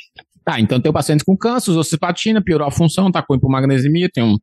[0.50, 4.24] Tá, então tem pacientes com câncer, usou cisplatina, piorou a função, tá com hipomagnesemia, tem
[4.24, 4.36] um,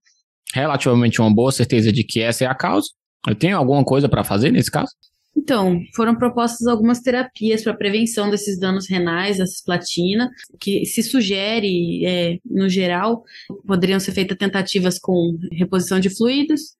[0.54, 2.86] relativamente uma boa certeza de que essa é a causa.
[3.26, 4.92] Eu tenho alguma coisa para fazer nesse caso?
[5.36, 10.30] Então, foram propostas algumas terapias para prevenção desses danos renais, da cisplatina,
[10.60, 13.24] que se sugere, é, no geral,
[13.66, 16.76] poderiam ser feitas tentativas com reposição de fluidos,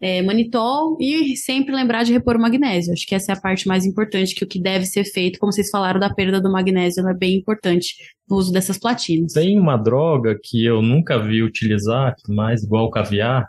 [0.00, 2.92] é, manitol e sempre lembrar de repor o magnésio.
[2.92, 5.52] Acho que essa é a parte mais importante, que o que deve ser feito, como
[5.52, 7.94] vocês falaram da perda do magnésio, ela é bem importante
[8.28, 9.32] no uso dessas platinas.
[9.32, 13.46] Tem uma droga que eu nunca vi utilizar, mais igual o caviar,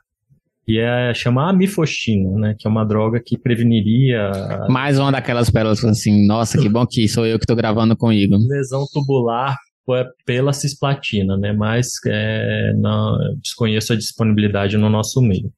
[0.65, 2.55] que é chamar amifostina, né?
[2.57, 6.85] Que é uma droga que preveniria a Mais uma daquelas pérolas assim, nossa, que bom
[6.85, 8.39] que sou eu que tô gravando com o Igor.
[8.47, 9.55] lesão tubular
[9.89, 11.51] é pela cisplatina, né?
[11.51, 15.51] Mas é, não, desconheço a disponibilidade no nosso meio.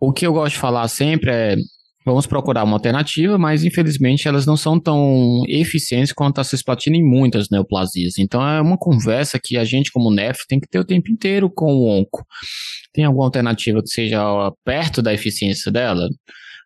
[0.00, 1.56] O que eu gosto de falar sempre é
[2.04, 7.04] vamos procurar uma alternativa, mas infelizmente elas não são tão eficientes quanto a cisplatina em
[7.04, 8.16] muitas neoplasias.
[8.18, 11.50] Então é uma conversa que a gente, como NEF, tem que ter o tempo inteiro
[11.50, 12.24] com o onco.
[12.92, 14.22] Tem alguma alternativa que seja
[14.64, 16.08] perto da eficiência dela?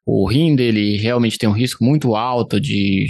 [0.06, 3.06] O rim dele realmente tem um risco muito alto de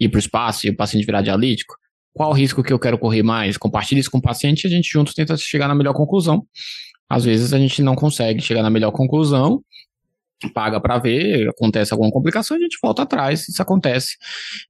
[0.00, 1.74] ir para o espaço e o paciente virar dialítico?
[2.12, 3.56] Qual o risco que eu quero correr mais?
[3.56, 6.44] Compartilhe isso com o paciente e a gente juntos tenta chegar na melhor conclusão.
[7.08, 9.62] Às vezes a gente não consegue chegar na melhor conclusão,
[10.52, 13.48] paga para ver, acontece alguma complicação, a gente volta atrás.
[13.48, 14.16] Isso acontece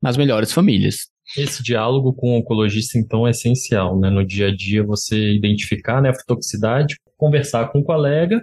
[0.02, 1.13] nas melhores famílias.
[1.36, 4.10] Esse diálogo com o oncologista, então, é essencial, né?
[4.10, 8.40] No dia a dia, você identificar a nefrotoxicidade, conversar com o colega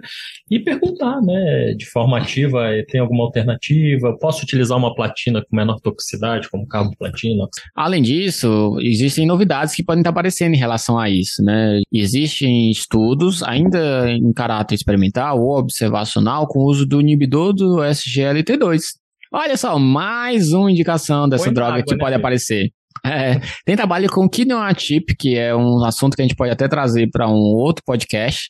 [0.50, 1.74] e perguntar, né?
[1.76, 4.16] De forma ativa, eh, tem alguma alternativa?
[4.18, 7.46] Posso utilizar uma platina com menor toxicidade, como carboplatina?
[7.74, 11.80] Além disso, existem novidades que podem estar aparecendo em relação a isso, né?
[11.92, 19.02] Existem estudos, ainda em caráter experimental ou observacional, com o uso do inibidor do SGLT2.
[19.34, 22.20] Olha só, mais uma indicação dessa droga água, que né, pode Pedro?
[22.20, 22.70] aparecer.
[23.04, 27.08] É, tem trabalho com quinoatip, que é um assunto que a gente pode até trazer
[27.10, 28.48] para um outro podcast,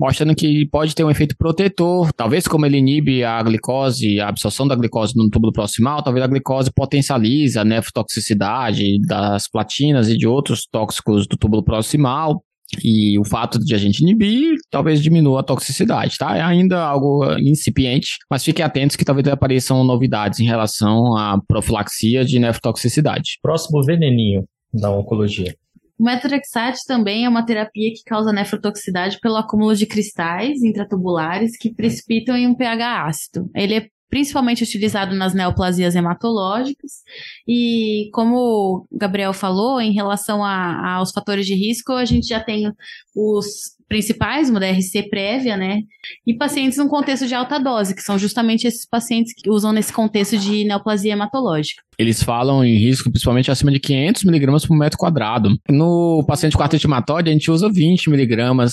[0.00, 4.68] mostrando que pode ter um efeito protetor, talvez como ele inibe a glicose, a absorção
[4.68, 10.28] da glicose no túbulo proximal, talvez a glicose potencialize a nefrotoxicidade das platinas e de
[10.28, 12.42] outros tóxicos do túbulo proximal.
[12.82, 16.36] E o fato de a gente inibir talvez diminua a toxicidade, tá?
[16.36, 22.24] É ainda algo incipiente, mas fiquem atentos que talvez apareçam novidades em relação à profilaxia
[22.24, 23.38] de nefrotoxicidade.
[23.42, 25.54] Próximo veneninho da oncologia.
[25.98, 31.74] O metrexate também é uma terapia que causa nefrotoxicidade pelo acúmulo de cristais intratubulares que
[31.74, 33.50] precipitam em um pH ácido.
[33.52, 37.02] Ele é principalmente utilizado nas neoplasias hematológicas.
[37.46, 42.40] E, como o Gabriel falou, em relação a- aos fatores de risco, a gente já
[42.40, 42.72] tem
[43.14, 45.80] os principais, uma DRC prévia, né?
[46.26, 49.92] E pacientes no contexto de alta dose, que são justamente esses pacientes que usam nesse
[49.92, 51.82] contexto de neoplasia hematológica.
[51.98, 55.56] Eles falam em risco principalmente acima de 500 miligramas por metro quadrado.
[55.68, 58.72] No paciente com artrite a gente usa 20 miligramas.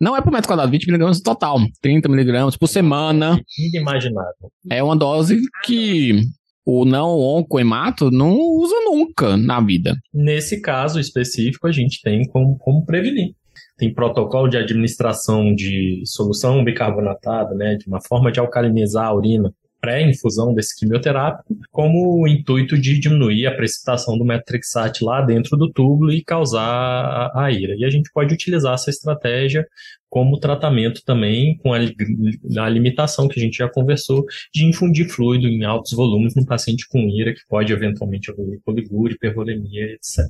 [0.00, 1.58] Não é por metro quadrado, 20 miligramas no total.
[1.80, 3.40] 30 miligramas por semana.
[3.58, 4.50] Inimaginável.
[4.70, 6.20] É uma dose que
[6.66, 9.96] o não oncoemato não usa nunca na vida.
[10.12, 13.34] Nesse caso específico, a gente tem como, como prevenir.
[13.76, 19.54] Tem protocolo de administração de solução bicarbonatada, né, de uma forma de alcalinizar a urina
[19.80, 25.70] pré-infusão desse quimioterápico, como o intuito de diminuir a precipitação do metrixate lá dentro do
[25.70, 27.74] túbulo e causar a, a ira.
[27.76, 29.64] E a gente pode utilizar essa estratégia
[30.08, 35.46] como tratamento também, com a, a limitação que a gente já conversou, de infundir fluido
[35.46, 40.24] em altos volumes no paciente com ira, que pode eventualmente evoluir poligúria, hipervolemia, etc.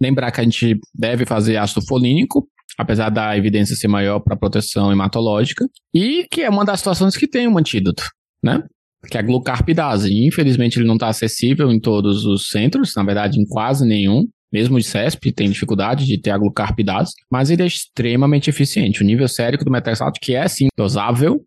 [0.00, 2.48] Lembrar que a gente deve fazer ácido folínico,
[2.78, 7.28] apesar da evidência ser maior para proteção hematológica, e que é uma das situações que
[7.28, 8.04] tem um antídoto,
[8.42, 8.62] né?
[9.10, 10.12] Que é a glucarpidase.
[10.26, 14.24] Infelizmente, ele não está acessível em todos os centros, na verdade, em quase nenhum.
[14.52, 19.00] Mesmo o CESP tem dificuldade de ter a glucarpidase, mas ele é extremamente eficiente.
[19.00, 21.40] O nível sérico do metrexato, que é sim dosável,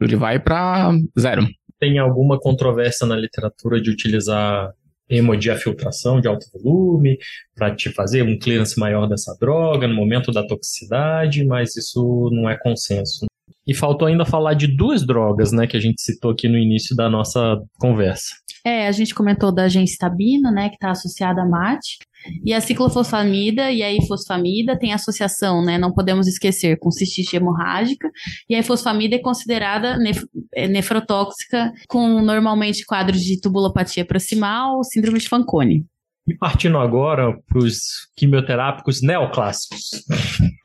[0.00, 1.46] ele vai para zero.
[1.80, 4.70] Tem alguma controvérsia na literatura de utilizar
[5.08, 7.18] hemodiafiltração de alto volume
[7.54, 12.48] para te fazer um clearance maior dessa droga no momento da toxicidade, mas isso não
[12.48, 13.26] é consenso.
[13.66, 16.94] E faltou ainda falar de duas drogas, né, que a gente citou aqui no início
[16.94, 18.34] da nossa conversa.
[18.64, 21.98] É, a gente comentou da gencitabina, né, que está associada à MAT,
[22.44, 28.10] e a ciclofosfamida e a ifosfamida tem associação, né, não podemos esquecer, com cistite hemorrágica,
[28.48, 30.24] e a ifosfamida é considerada nef
[30.54, 35.84] é, nefrotóxica com normalmente quadros de tubulopatia proximal, síndrome de Fanconi.
[36.28, 37.78] E partindo agora para os
[38.16, 40.04] quimioterápicos neoclássicos.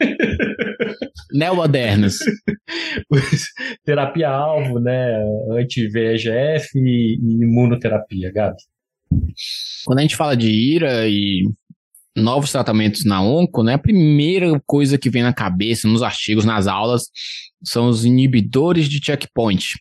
[1.32, 2.18] Neomodernos.
[3.86, 5.24] Terapia-alvo, né?
[5.52, 8.58] Anti-VEGF e, e imunoterapia, Gabi.
[9.86, 11.44] Quando a gente fala de ira e
[12.16, 16.68] novos tratamentos na onco, né, a primeira coisa que vem na cabeça, nos artigos, nas
[16.68, 17.04] aulas,
[17.64, 19.78] são os inibidores de checkpoint.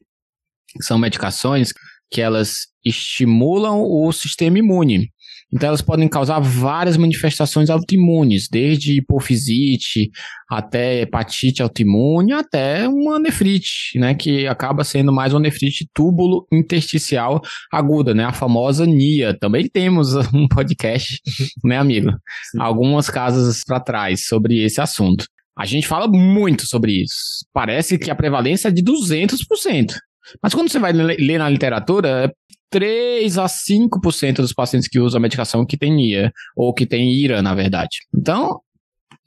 [0.81, 1.72] São medicações
[2.11, 5.12] que elas estimulam o sistema imune.
[5.53, 10.11] Então, elas podem causar várias manifestações autoimunes, desde hipofisite
[10.48, 17.40] até hepatite autoimune, até uma nefrite, né, que acaba sendo mais uma nefrite túbulo intersticial
[17.72, 19.36] aguda, né, a famosa NIA.
[19.38, 21.20] Também temos um podcast,
[21.64, 22.11] né, amigo?
[22.51, 22.61] Sim.
[22.61, 25.24] Algumas casas para trás sobre esse assunto.
[25.57, 27.44] A gente fala muito sobre isso.
[27.53, 29.94] Parece que a prevalência é de 200%.
[30.43, 32.31] Mas quando você vai ler na literatura, é
[32.71, 37.12] 3 a 5% dos pacientes que usam a medicação que tem NIA, ou que tem
[37.12, 37.99] IRA, na verdade.
[38.14, 38.61] Então,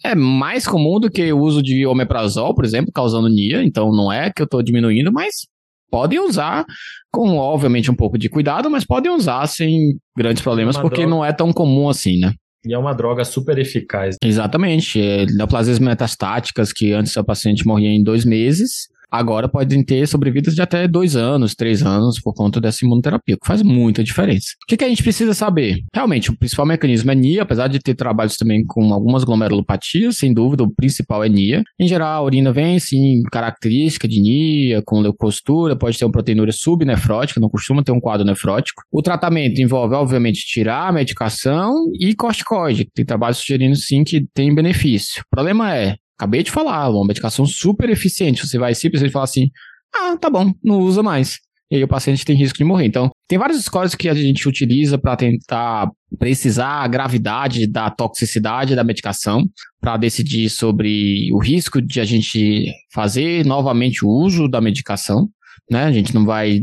[0.03, 3.63] é mais comum do que o uso de omeprazol, por exemplo, causando NIA.
[3.63, 5.47] Então, não é que eu estou diminuindo, mas
[5.91, 6.65] podem usar
[7.11, 11.09] com, obviamente, um pouco de cuidado, mas podem usar sem grandes problemas, Uma porque droga.
[11.15, 12.33] não é tão comum assim, né?
[12.65, 14.15] E é uma droga super eficaz.
[14.23, 14.99] Exatamente.
[14.99, 20.55] É, neoplasias metastáticas, que antes a paciente morria em dois meses, agora podem ter sobrevidas
[20.55, 24.47] de até dois anos, três anos, por conta dessa imunoterapia, que faz muita diferença.
[24.63, 25.77] O que, que a gente precisa saber?
[25.93, 30.33] Realmente, o principal mecanismo é NIA, apesar de ter trabalhos também com algumas glomerulopatias, sem
[30.33, 31.61] dúvida, o principal é NIA.
[31.79, 36.53] Em geral, a urina vem, sim, característica de NIA, com leucostura, pode ter uma proteinúria
[36.53, 38.81] subnefrótica, não costuma ter um quadro nefrótico.
[38.91, 42.87] O tratamento envolve, obviamente, tirar a medicação e corticoide.
[42.95, 45.21] Tem trabalhos sugerindo, sim, que tem benefício.
[45.21, 48.45] O problema é, Acabei de falar, uma medicação super eficiente.
[48.47, 49.49] Você vai simplesmente falar assim:
[49.93, 51.39] ah, tá bom, não usa mais.
[51.71, 52.85] E aí o paciente tem risco de morrer.
[52.85, 55.89] Então, tem vários scores que a gente utiliza para tentar
[56.19, 59.43] precisar a gravidade da toxicidade da medicação,
[59.81, 65.27] para decidir sobre o risco de a gente fazer novamente o uso da medicação.
[65.67, 65.85] né?
[65.85, 66.59] A gente não vai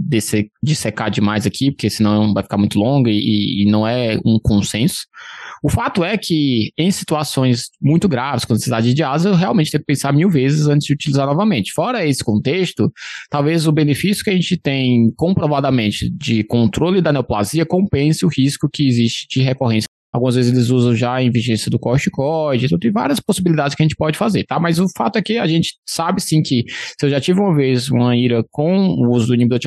[0.62, 5.00] dissecar demais aqui, porque senão vai ficar muito longo e, e não é um consenso.
[5.62, 9.82] O fato é que, em situações muito graves, com necessidade de asa, eu realmente tenho
[9.82, 11.72] que pensar mil vezes antes de utilizar novamente.
[11.72, 12.90] Fora esse contexto,
[13.28, 18.68] talvez o benefício que a gente tem comprovadamente de controle da neoplasia compense o risco
[18.72, 22.90] que existe de recorrência Algumas vezes eles usam já em vigência do corticoide, então tem
[22.90, 24.58] várias possibilidades que a gente pode fazer, tá?
[24.58, 27.54] Mas o fato é que a gente sabe sim que se eu já tive uma
[27.54, 29.60] vez uma ira com o uso do inibidor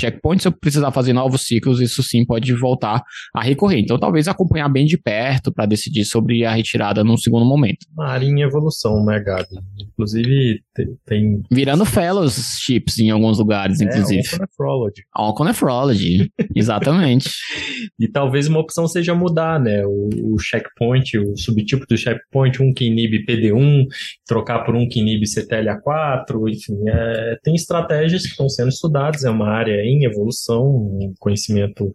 [0.00, 3.02] checkpoint, se eu precisar fazer novos ciclos, isso sim pode voltar
[3.34, 3.80] a recorrer.
[3.80, 7.86] Então, talvez acompanhar bem de perto para decidir sobre a retirada num segundo momento.
[7.92, 9.58] Uma área em evolução, né, Gabi?
[9.78, 10.60] Inclusive,
[11.04, 11.42] tem.
[11.50, 14.22] Virando fellowships em alguns lugares, é, inclusive.
[14.34, 15.02] Onconephrology.
[15.16, 17.30] Onconephrology, exatamente.
[17.98, 19.84] e talvez uma opção seja mudar, né?
[19.86, 23.86] O, o checkpoint, o subtipo do checkpoint, um que inibe PD1,
[24.26, 29.30] trocar por um que inibe CTLA4, enfim, é, tem estratégias que estão sendo estudadas, é
[29.30, 31.92] uma área em evolução, um conhecimento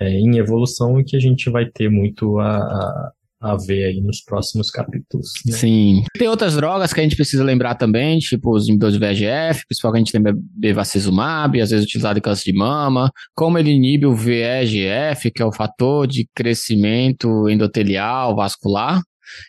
[0.00, 3.12] é, em evolução e que a gente vai ter muito a, a
[3.42, 5.32] a ver aí nos próximos capítulos.
[5.44, 5.52] Né?
[5.52, 6.04] Sim.
[6.16, 10.12] Tem outras drogas que a gente precisa lembrar também, tipo os inibidores de VEGF, principalmente
[10.14, 15.42] lembra bevacizumab, às vezes utilizado em câncer de mama, como ele inibe o VEGF, que
[15.42, 19.02] é o fator de crescimento endotelial vascular,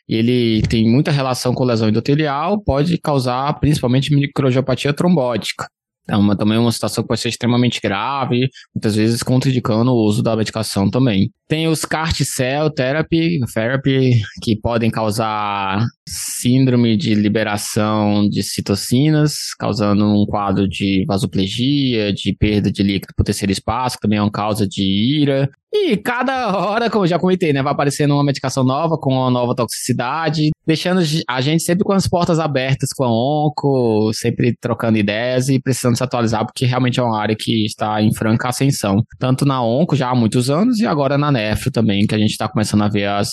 [0.10, 5.68] ele tem muita relação com lesão endotelial, pode causar principalmente microangiopatia trombótica.
[6.08, 10.22] É uma, também uma situação que pode ser extremamente grave, muitas vezes contraindicando o uso
[10.22, 11.32] da medicação também.
[11.48, 20.06] Tem os CAR T-cell therapy, therapy, que podem causar síndrome de liberação de citocinas, causando
[20.06, 24.32] um quadro de vasoplegia, de perda de líquido por terceiro espaço, que também é uma
[24.32, 25.50] causa de ira.
[25.72, 29.32] E cada hora, como eu já comentei, né, vai aparecendo uma medicação nova com uma
[29.32, 34.98] nova toxicidade, deixando a gente sempre com as portas abertas com a onco, sempre trocando
[34.98, 39.04] ideias e precisando se atualizar, porque realmente é uma área que está em franca ascensão,
[39.18, 42.32] tanto na onco já há muitos anos e agora na nefro também, que a gente
[42.32, 43.30] está começando a ver as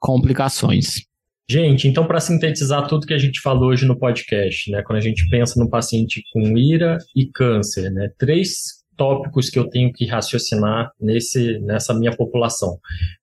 [0.00, 1.11] complicações.
[1.50, 5.02] Gente, então para sintetizar tudo que a gente falou hoje no podcast, né, quando a
[5.02, 10.06] gente pensa no paciente com ira e câncer, né, três tópicos que eu tenho que
[10.06, 12.78] raciocinar nesse, nessa minha população.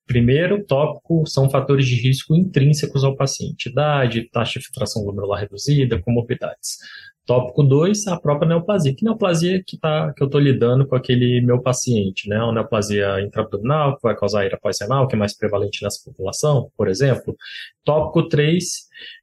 [0.06, 6.02] Primeiro tópico são fatores de risco intrínsecos ao paciente, idade, taxa de filtração glomerular reduzida,
[6.02, 6.78] comorbidades.
[7.30, 8.96] Tópico 2, a própria neoplasia.
[8.96, 12.42] Que neoplasia que, tá, que eu estou lidando com aquele meu paciente, né?
[12.42, 16.88] Uma neoplasia intraabdominal, que vai causar ira pós-renal, que é mais prevalente nessa população, por
[16.88, 17.38] exemplo.
[17.86, 18.66] Tópico 3,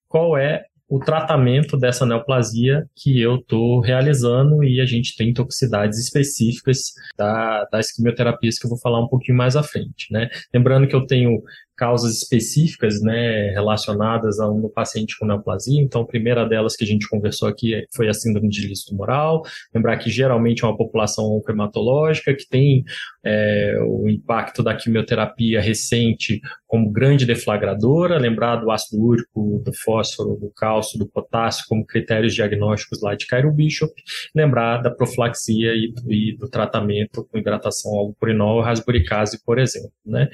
[0.08, 5.98] qual é o tratamento dessa neoplasia que eu estou realizando e a gente tem toxicidades
[5.98, 10.28] específicas da, das quimioterapias que eu vou falar um pouquinho mais à frente, né?
[10.54, 11.42] Lembrando que eu tenho
[11.76, 15.80] causas específicas, né, relacionadas a um paciente com neoplasia.
[15.80, 19.42] Então, a primeira delas que a gente conversou aqui foi a síndrome de listo tumoral.
[19.74, 22.84] Lembrar que geralmente é uma população oncohematológica que tem
[23.24, 28.18] é, o impacto da quimioterapia recente como grande deflagradora.
[28.18, 33.26] Lembrar do ácido úrico, do fósforo, do cálcio, do potássio como critérios diagnósticos lá de
[33.26, 33.92] Cairo Bishop.
[34.34, 40.28] Lembrar da profilaxia e, e do tratamento com hidratação ao purinol, rasburicase, por exemplo, né?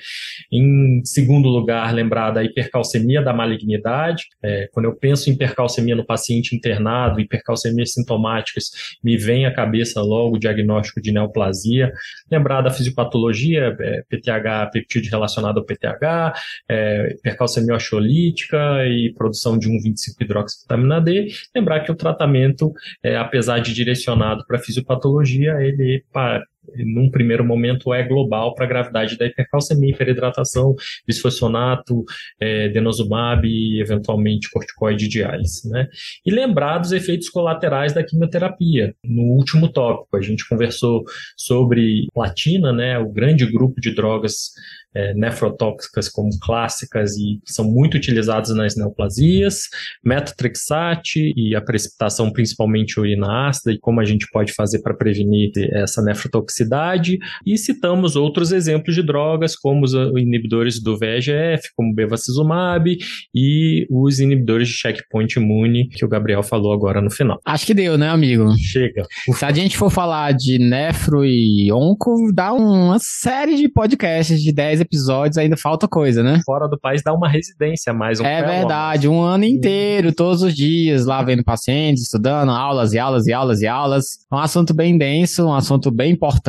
[0.50, 4.24] Em segundo segundo lugar, lembrar da hipercalcemia da malignidade.
[4.42, 8.70] É, quando eu penso em hipercalcemia no paciente internado, hipercalcemias sintomáticas,
[9.02, 11.90] me vem à cabeça logo o diagnóstico de neoplasia.
[12.30, 16.34] Lembrar da fisiopatologia, é, PTH, peptídeo relacionado ao PTH,
[16.68, 21.28] é, hipercalcemia oxolítica e produção de 1,25-hidroxivitamina D.
[21.56, 26.04] Lembrar que o tratamento, é, apesar de direcionado para fisiopatologia, ele
[26.76, 30.74] num primeiro momento, é global para a gravidade da hipercalcemia, hiperidratação,
[31.06, 32.04] bisfosfonato,
[32.40, 35.68] é, denosumab e, eventualmente, corticoide diálise.
[35.68, 35.88] Né?
[36.24, 38.94] E lembrar dos efeitos colaterais da quimioterapia.
[39.04, 41.04] No último tópico, a gente conversou
[41.36, 44.52] sobre platina, né, o grande grupo de drogas
[44.94, 49.68] é, nefrotóxicas como clássicas e são muito utilizadas nas neoplasias,
[50.04, 55.50] metotrexate e a precipitação principalmente urina ácida e como a gente pode fazer para prevenir
[55.72, 56.51] essa nefrotoxicidade
[57.46, 62.96] e citamos outros exemplos de drogas como os inibidores do VEGF, como bevacizumab
[63.34, 67.40] e os inibidores de checkpoint imune que o Gabriel falou agora no final.
[67.44, 68.52] Acho que deu, né, amigo?
[68.58, 69.04] Chega.
[69.32, 74.52] Se a gente for falar de nefro e onco, dá uma série de podcasts de
[74.52, 76.40] 10 episódios, ainda falta coisa, né?
[76.44, 78.20] Fora do país dá uma residência mais.
[78.20, 82.98] Um é verdade, um ano inteiro, todos os dias, lá vendo pacientes, estudando, aulas e
[82.98, 84.04] aulas e aulas e aulas.
[84.30, 86.41] É um assunto bem denso, um assunto bem importante.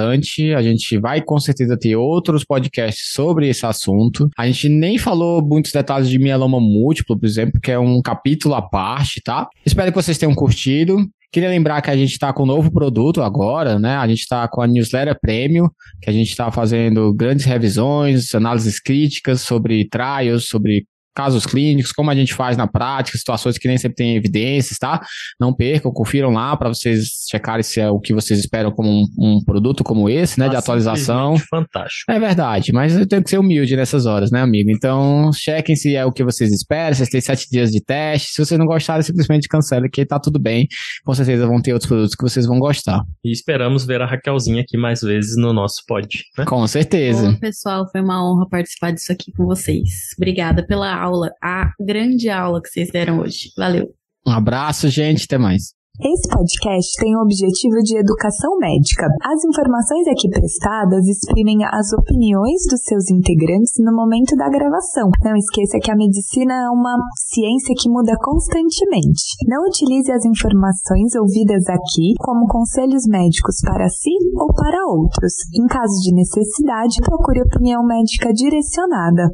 [0.55, 4.29] A gente vai com certeza ter outros podcasts sobre esse assunto.
[4.37, 8.55] A gente nem falou muitos detalhes de mieloma múltiplo, por exemplo, que é um capítulo
[8.55, 9.47] à parte, tá?
[9.65, 10.97] Espero que vocês tenham curtido
[11.33, 13.95] Queria lembrar que a gente está com um novo produto agora, né?
[13.95, 15.67] A gente está com a newsletter Premium,
[15.99, 22.09] que a gente está fazendo grandes revisões, análises críticas sobre trials, sobre casos clínicos, como
[22.09, 25.01] a gente faz na prática, situações que nem sempre tem evidências, tá?
[25.39, 29.05] Não percam, confiram lá para vocês checarem se é o que vocês esperam como um,
[29.17, 31.37] um produto como esse, né, de atualização.
[31.49, 32.11] Fantástico.
[32.11, 34.69] É verdade, mas eu tenho que ser humilde nessas horas, né, amigo?
[34.69, 38.31] Então, chequem se é o que vocês esperam, vocês têm sete dias de teste.
[38.31, 40.67] Se vocês não gostarem, simplesmente cancela, que tá tudo bem.
[41.03, 43.01] Com certeza vão ter outros produtos que vocês vão gostar.
[43.23, 46.23] E esperamos ver a Raquelzinha aqui mais vezes no nosso pod.
[46.37, 46.45] Né?
[46.45, 47.31] Com certeza.
[47.31, 49.89] Bom, pessoal, foi uma honra participar disso aqui com vocês.
[50.17, 53.51] Obrigada pela aula, a grande aula que vocês deram hoje.
[53.57, 53.87] Valeu.
[54.25, 55.25] Um abraço, gente.
[55.25, 55.73] Até mais.
[56.01, 59.05] Esse podcast tem o objetivo de educação médica.
[59.21, 65.13] As informações aqui prestadas exprimem as opiniões dos seus integrantes no momento da gravação.
[65.21, 66.97] Não esqueça que a medicina é uma
[67.29, 69.37] ciência que muda constantemente.
[69.45, 75.45] Não utilize as informações ouvidas aqui como conselhos médicos para si ou para outros.
[75.53, 79.29] Em caso de necessidade, procure opinião médica direcionada.